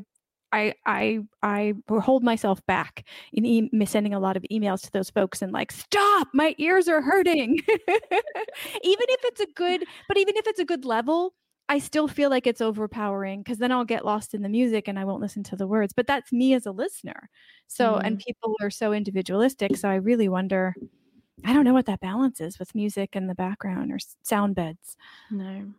[0.54, 5.10] I I I hold myself back in e- sending a lot of emails to those
[5.10, 7.58] folks and like stop, my ears are hurting.
[7.68, 11.34] even if it's a good, but even if it's a good level,
[11.68, 14.98] I still feel like it's overpowering because then I'll get lost in the music and
[14.98, 15.92] I won't listen to the words.
[15.92, 17.30] But that's me as a listener.
[17.66, 18.02] So, mm.
[18.04, 19.76] and people are so individualistic.
[19.76, 20.74] So I really wonder,
[21.44, 24.96] I don't know what that balance is with music and the background or sound beds.
[25.30, 25.72] No.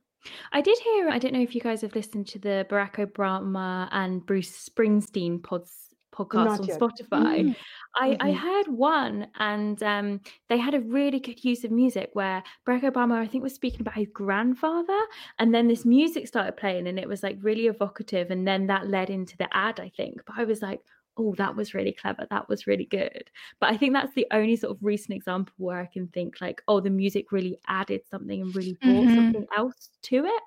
[0.51, 3.88] I did hear, I don't know if you guys have listened to the Barack Obama
[3.91, 6.80] and Bruce Springsteen pods podcast Not on yet.
[6.80, 7.41] Spotify.
[7.41, 7.55] Mm.
[7.95, 8.28] I, mm-hmm.
[8.28, 12.84] I heard one and um, they had a really good use of music where Barack
[12.84, 14.99] Obama, I think, was speaking about his grandfather.
[15.39, 18.32] And then this music started playing and it was like really evocative.
[18.32, 20.21] And then that led into the ad, I think.
[20.26, 20.82] But I was like,
[21.18, 22.28] oh, that was really clever.
[22.30, 23.30] That was really good.
[23.59, 26.61] But I think that's the only sort of recent example where I can think like,
[26.68, 29.16] oh, the music really added something and really brought mm-hmm.
[29.16, 30.43] something else to it.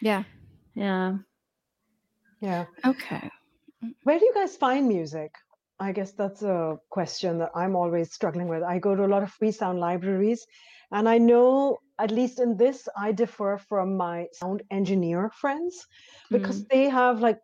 [0.00, 0.24] Yeah.
[0.74, 1.16] Yeah.
[2.40, 2.66] Yeah.
[2.84, 3.30] Okay.
[4.04, 5.34] Where do you guys find music?
[5.80, 8.62] I guess that's a question that I'm always struggling with.
[8.62, 10.46] I go to a lot of free sound libraries,
[10.92, 15.86] and I know, at least in this, I differ from my sound engineer friends
[16.30, 16.68] because mm.
[16.68, 17.40] they have like,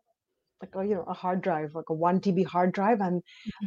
[0.61, 3.67] like a, you know, a hard drive, like a one TB hard drive, and mm-hmm.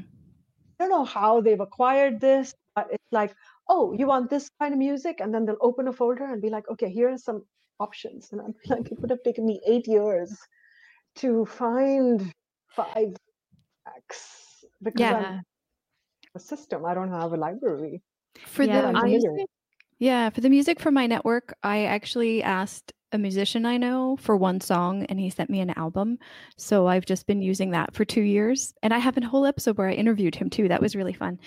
[0.79, 3.33] I don't know how they've acquired this, but it's like,
[3.69, 6.49] oh, you want this kind of music, and then they'll open a folder and be
[6.49, 7.43] like, okay, here are some
[7.79, 10.37] options, and I'm like, it would have taken me eight years
[11.15, 12.31] to find
[12.69, 13.15] five
[13.95, 15.15] X because yeah.
[15.15, 15.41] I'm
[16.35, 16.85] a system.
[16.85, 18.01] I don't have a library.
[18.47, 19.31] For yeah, the music,
[19.99, 24.35] yeah, for the music for my network, I actually asked a musician I know for
[24.35, 26.17] one song and he sent me an album.
[26.57, 28.73] So I've just been using that for two years.
[28.81, 30.67] And I have a whole episode where I interviewed him too.
[30.67, 31.39] That was really fun.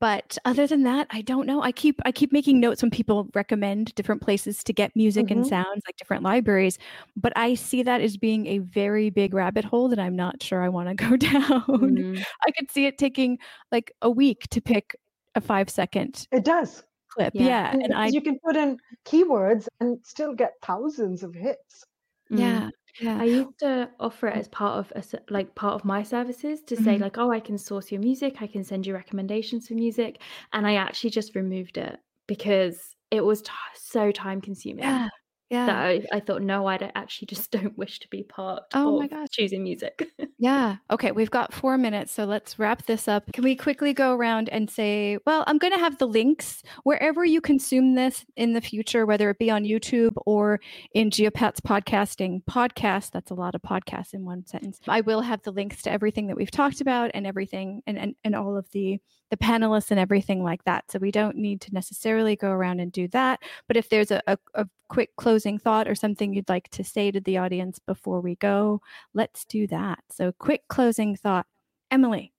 [0.00, 1.62] But other than that, I don't know.
[1.62, 5.40] I keep I keep making notes when people recommend different places to get music mm-hmm.
[5.40, 6.78] and sounds, like different libraries.
[7.16, 10.62] But I see that as being a very big rabbit hole that I'm not sure
[10.62, 11.62] I want to go down.
[11.62, 12.22] Mm-hmm.
[12.46, 13.38] I could see it taking
[13.72, 14.96] like a week to pick
[15.34, 16.26] a five second.
[16.32, 16.84] It does
[17.18, 17.32] clip.
[17.34, 17.46] Yeah.
[17.46, 17.70] yeah.
[17.72, 21.84] And, I you can put in keywords and still get thousands of hits.
[22.30, 22.60] Yeah.
[22.60, 22.70] Mm.
[23.00, 23.20] Yeah.
[23.20, 26.76] I used to offer it as part of a, like part of my services to
[26.76, 27.04] say mm-hmm.
[27.04, 30.20] like, oh, I can source your music, I can send you recommendations for music,
[30.52, 31.96] and I actually just removed it
[32.26, 34.82] because it was t- so time consuming.
[34.82, 35.08] Yeah
[35.50, 35.66] yeah.
[35.66, 39.06] That I, I, thought no i actually just don't wish to be part oh my
[39.06, 39.28] gosh.
[39.30, 40.08] choosing music.
[40.40, 40.76] Yeah.
[40.88, 43.32] Okay we've got four minutes so let's wrap this up.
[43.32, 47.24] Can we quickly go around and say well i'm going to have the links wherever
[47.24, 50.60] you consume this in the future whether it be on youtube or
[50.94, 53.10] in geopat's podcasting podcast.
[53.10, 54.80] That's a lot of podcasts in one sentence.
[54.86, 58.14] I will have the links to everything that we've talked about and everything and and,
[58.24, 60.90] and all of the the panelists and everything like that.
[60.90, 63.40] So we don't need to necessarily go around and do that.
[63.66, 67.12] But if there's a, a, a quick closing thought or something you'd like to say
[67.12, 68.80] to the audience before we go,
[69.14, 70.00] let's do that.
[70.10, 71.46] So, quick closing thought.
[71.92, 72.32] Emily.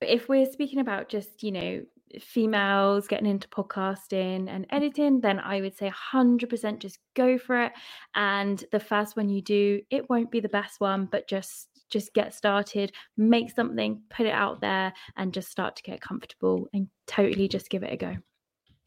[0.00, 1.82] If we're speaking about just, you know,
[2.18, 7.72] females getting into podcasting and editing, then I would say 100% just go for it.
[8.14, 12.14] And the first one you do, it won't be the best one, but just just
[12.14, 16.88] get started, make something, put it out there and just start to get comfortable and
[17.06, 18.16] totally just give it a go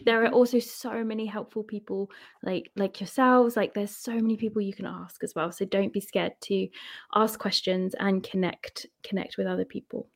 [0.06, 2.10] there are also so many helpful people
[2.43, 5.93] like like yourselves like there's so many people you can ask as well so don't
[5.93, 6.68] be scared to
[7.16, 10.08] ask questions and connect connect with other people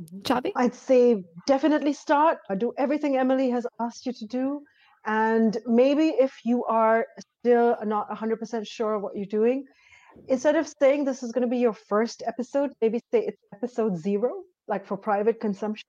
[0.00, 0.20] mm-hmm.
[0.20, 0.52] Chavi?
[0.56, 2.38] I'd say definitely start.
[2.58, 4.62] Do everything Emily has asked you to do.
[5.06, 7.06] And maybe if you are
[7.40, 9.64] still not 100% sure what you're doing,
[10.28, 13.96] instead of saying this is going to be your first episode, maybe say it's episode
[13.96, 15.86] zero, like for private consumption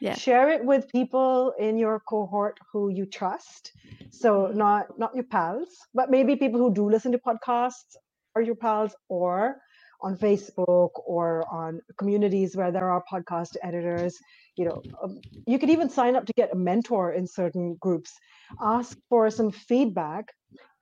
[0.00, 0.14] yeah.
[0.14, 3.72] share it with people in your cohort who you trust.
[4.10, 7.96] So not not your pals but maybe people who do listen to podcasts
[8.36, 9.56] are your pals or
[10.02, 14.18] on facebook or on communities where there are podcast editors.
[14.56, 18.12] You know um, you could even sign up to get a mentor in certain groups.
[18.60, 20.32] Ask for some feedback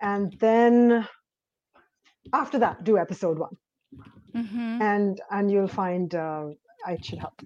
[0.00, 1.06] and then
[2.32, 3.56] after that do episode one.
[4.34, 4.80] Mm-hmm.
[4.80, 6.46] and and you'll find uh,
[6.86, 7.38] i should help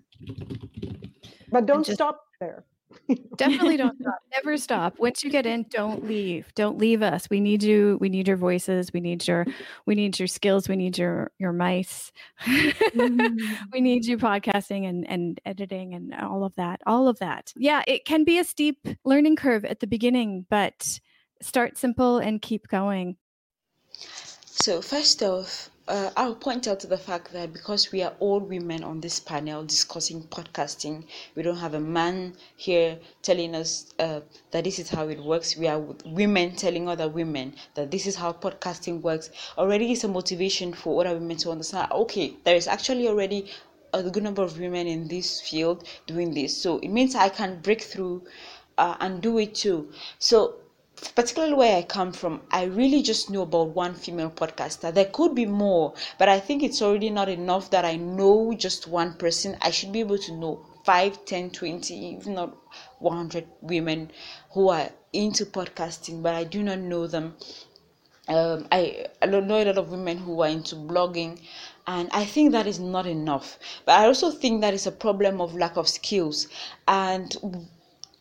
[1.51, 2.65] but don't just, stop there.
[3.37, 4.19] definitely don't stop.
[4.33, 4.99] Never stop.
[4.99, 6.53] Once you get in, don't leave.
[6.55, 7.29] Don't leave us.
[7.29, 7.99] We need you.
[8.01, 8.93] We need your voices.
[8.93, 9.45] We need your
[9.87, 10.69] we need your skills.
[10.69, 12.13] We need your your mice.
[12.43, 13.59] mm.
[13.73, 16.81] we need you podcasting and and editing and all of that.
[16.87, 17.53] All of that.
[17.57, 21.01] Yeah, it can be a steep learning curve at the beginning, but
[21.43, 23.17] start simple and keep going?
[24.45, 28.41] So, first off, uh, I'll point out to the fact that because we are all
[28.41, 34.21] women on this panel discussing podcasting, we don't have a man here telling us uh,
[34.51, 35.57] that this is how it works.
[35.57, 39.31] We are women telling other women that this is how podcasting works.
[39.57, 43.49] Already is a motivation for other women to understand okay, there is actually already
[43.93, 46.57] a good number of women in this field doing this.
[46.57, 48.25] So it means I can break through
[48.77, 49.93] uh, and do it too.
[50.19, 50.57] So
[51.15, 54.93] particularly where I come from, I really just know about one female podcaster.
[54.93, 58.87] There could be more, but I think it's already not enough that I know just
[58.87, 59.57] one person.
[59.61, 62.57] I should be able to know 5, 10, 20, if not
[63.01, 64.11] 100 women
[64.53, 67.37] who are into podcasting, but I do not know them.
[68.29, 71.41] Um, I, I don't know a lot of women who are into blogging,
[71.87, 73.59] and I think that is not enough.
[73.85, 76.49] But I also think that is a problem of lack of skills.
[76.89, 77.37] And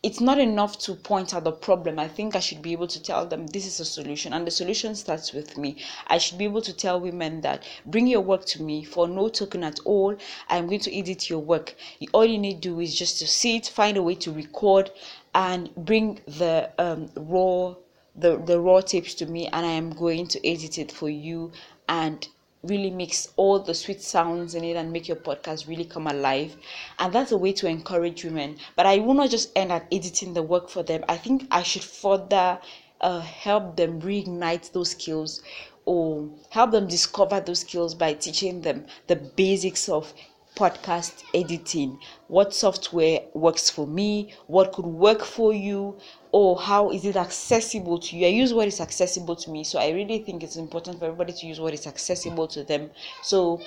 [0.06, 1.98] it's not enough to point out the problem.
[1.98, 4.52] I think I should be able to tell them this is a solution, and the
[4.52, 5.78] solution starts with me.
[6.06, 9.28] I should be able to tell women that bring your work to me for no
[9.28, 10.16] token at all.
[10.48, 11.74] I'm going to edit your work.
[12.12, 14.92] All you need to do is just to sit, find a way to record,
[15.34, 17.74] and bring the um, raw
[18.14, 21.50] the, the raw tapes to me, and I am going to edit it for you
[21.88, 22.28] and
[22.68, 26.56] really mix all the sweet sounds in it and make your podcast really come alive.
[26.98, 28.58] And that's a way to encourage women.
[28.74, 31.04] But I will not just end at editing the work for them.
[31.08, 32.58] I think I should further
[33.00, 35.42] uh, help them reignite those skills
[35.84, 40.12] or help them discover those skills by teaching them the basics of
[40.56, 41.98] podcast editing?
[42.28, 44.34] What software works for me?
[44.46, 45.98] What could work for you?
[46.32, 48.26] Or how is it accessible to you?
[48.26, 51.32] I use what is accessible to me so i really think it's important for everybody
[51.32, 52.90] to use what is accessible to them.
[53.22, 53.60] So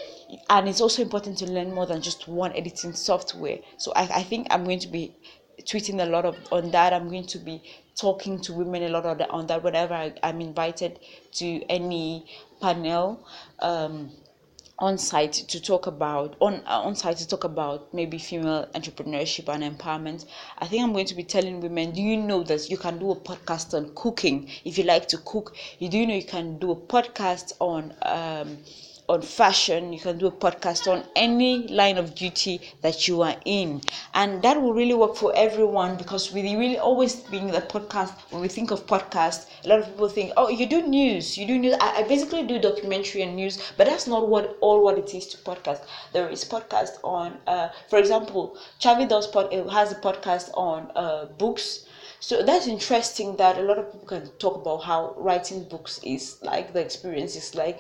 [0.49, 3.59] and it's also important to learn more than just one editing software.
[3.77, 5.15] So i, I think i'm going to be
[5.63, 6.93] tweeting a lot of on that.
[6.93, 7.61] I'm going to be
[7.95, 10.99] talking to women a lot on that, on that whenever I, am invited
[11.33, 12.25] to any
[12.61, 13.27] panel.
[13.59, 14.11] Um,
[14.79, 19.47] on site to talk about on uh, on site to talk about maybe female entrepreneurship
[19.53, 20.25] and empowerment.
[20.57, 23.11] I think i'm going to be telling women do you know that you can do
[23.11, 24.49] a podcast on cooking?
[24.65, 27.93] If you like to cook you do you know you can do a podcast on
[28.03, 28.57] um,
[29.09, 33.35] on fashion, you can do a podcast on any line of duty that you are
[33.43, 33.81] in.
[34.13, 38.41] And that will really work for everyone because we really always being the podcast, when
[38.41, 41.57] we think of podcast, a lot of people think, oh, you do news, you do
[41.57, 41.75] news.
[41.81, 45.25] I, I basically do documentary and news, but that's not what all what it is
[45.27, 45.81] to podcast.
[46.13, 51.25] There is podcast on, uh, for example, Chavi does pod, has a podcast on uh,
[51.37, 51.85] books.
[52.21, 56.37] So that's interesting that a lot of people can talk about how writing books is
[56.41, 57.79] like, the experience is like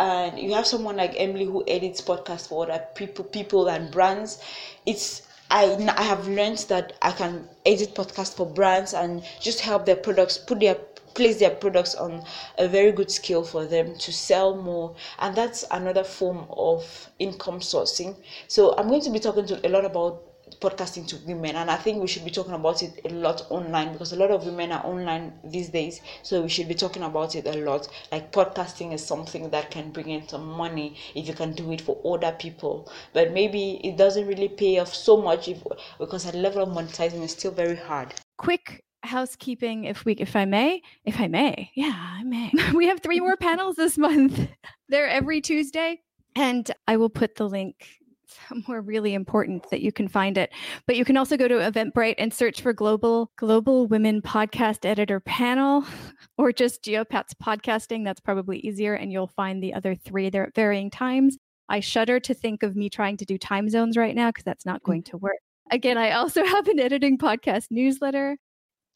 [0.00, 4.42] and you have someone like Emily who edits podcasts for other people, people and brands.
[4.86, 5.64] It's I
[5.96, 10.38] I have learned that I can edit podcasts for brands and just help their products
[10.38, 10.76] put their
[11.14, 12.24] place their products on
[12.56, 17.58] a very good scale for them to sell more and that's another form of income
[17.58, 18.14] sourcing
[18.46, 20.29] so i'm going to be talking to a lot about
[20.60, 23.92] podcasting to women and i think we should be talking about it a lot online
[23.92, 27.34] because a lot of women are online these days so we should be talking about
[27.34, 27.88] it a lot.
[28.12, 31.80] Like podcasting is something that can bring in some money if you can do it
[31.80, 35.62] for other people but maybe it doesn't really pay off so much if
[35.98, 38.14] because the level of monetizing is still very hard.
[38.38, 42.52] Quick housekeeping if we if i may if i may yeah i may.
[42.74, 44.48] We have three more panels this month.
[44.88, 46.00] They're every tuesday
[46.36, 47.99] and i will put the link
[48.48, 50.52] somewhere really important that you can find it.
[50.86, 55.20] But you can also go to Eventbrite and search for Global Global Women Podcast Editor
[55.20, 55.84] Panel
[56.38, 58.04] or just Geopats Podcasting.
[58.04, 60.30] That's probably easier, and you'll find the other three.
[60.30, 61.36] They're at varying times.
[61.68, 64.66] I shudder to think of me trying to do time zones right now because that's
[64.66, 65.38] not going to work.
[65.70, 68.36] Again, I also have an editing podcast newsletter.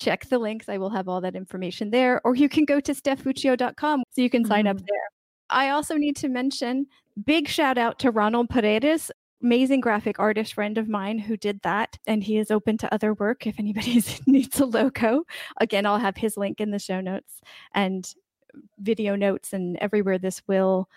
[0.01, 0.69] Check the links.
[0.69, 2.21] I will have all that information there.
[2.25, 4.77] Or you can go to stephfuccio.com so you can sign mm-hmm.
[4.77, 5.09] up there.
[5.51, 6.87] I also need to mention
[7.25, 9.13] big shout out to Ronald Paredes
[9.45, 13.13] amazing graphic artist friend of mine who did that and he is open to other
[13.13, 15.23] work if anybody needs a logo.
[15.61, 17.41] Again i'll have his link in the show notes
[17.75, 18.11] and
[18.79, 20.89] video notes and everywhere this will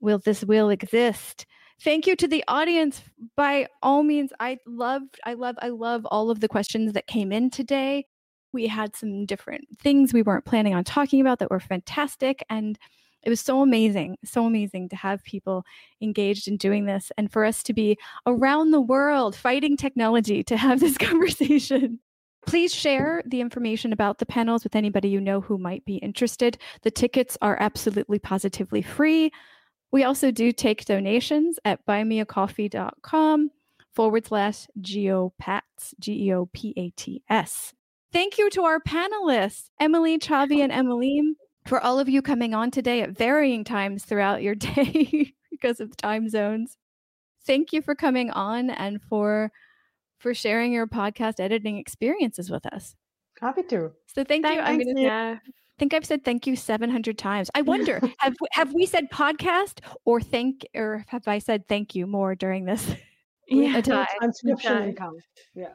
[0.00, 1.46] will this will exist.
[1.80, 3.02] Thank you to the audience.
[3.36, 7.32] By all means i loved i love i love all of the questions that came
[7.32, 8.06] in today.
[8.52, 12.78] We had some different things we weren't planning on talking about that were fantastic and
[13.24, 15.64] it was so amazing, so amazing to have people
[16.00, 20.56] engaged in doing this and for us to be around the world fighting technology to
[20.56, 22.00] have this conversation.
[22.46, 26.58] Please share the information about the panels with anybody you know who might be interested.
[26.82, 29.30] The tickets are absolutely positively free.
[29.90, 33.50] We also do take donations at buymeacoffee.com
[33.94, 37.72] forward slash geopats, G E O P A T S.
[38.12, 41.36] Thank you to our panelists, Emily, Chavi, and Emmeline,
[41.66, 45.90] for all of you coming on today at varying times throughout your day because of
[45.90, 46.76] the time zones.
[47.46, 49.50] Thank you for coming on and for
[50.18, 52.94] for sharing your podcast editing experiences with us.
[53.40, 53.92] Happy to.
[54.06, 54.58] So thank you.
[54.58, 55.38] I'm gonna yeah.
[55.78, 57.50] think I've said thank you 700 times.
[57.54, 62.06] I wonder have have we said podcast or thank or have I said thank you
[62.06, 62.94] more during this
[63.48, 63.80] Yeah.
[63.82, 64.06] time?
[64.18, 64.84] Transcription Okay.
[64.84, 65.20] and count.
[65.54, 65.74] Yeah.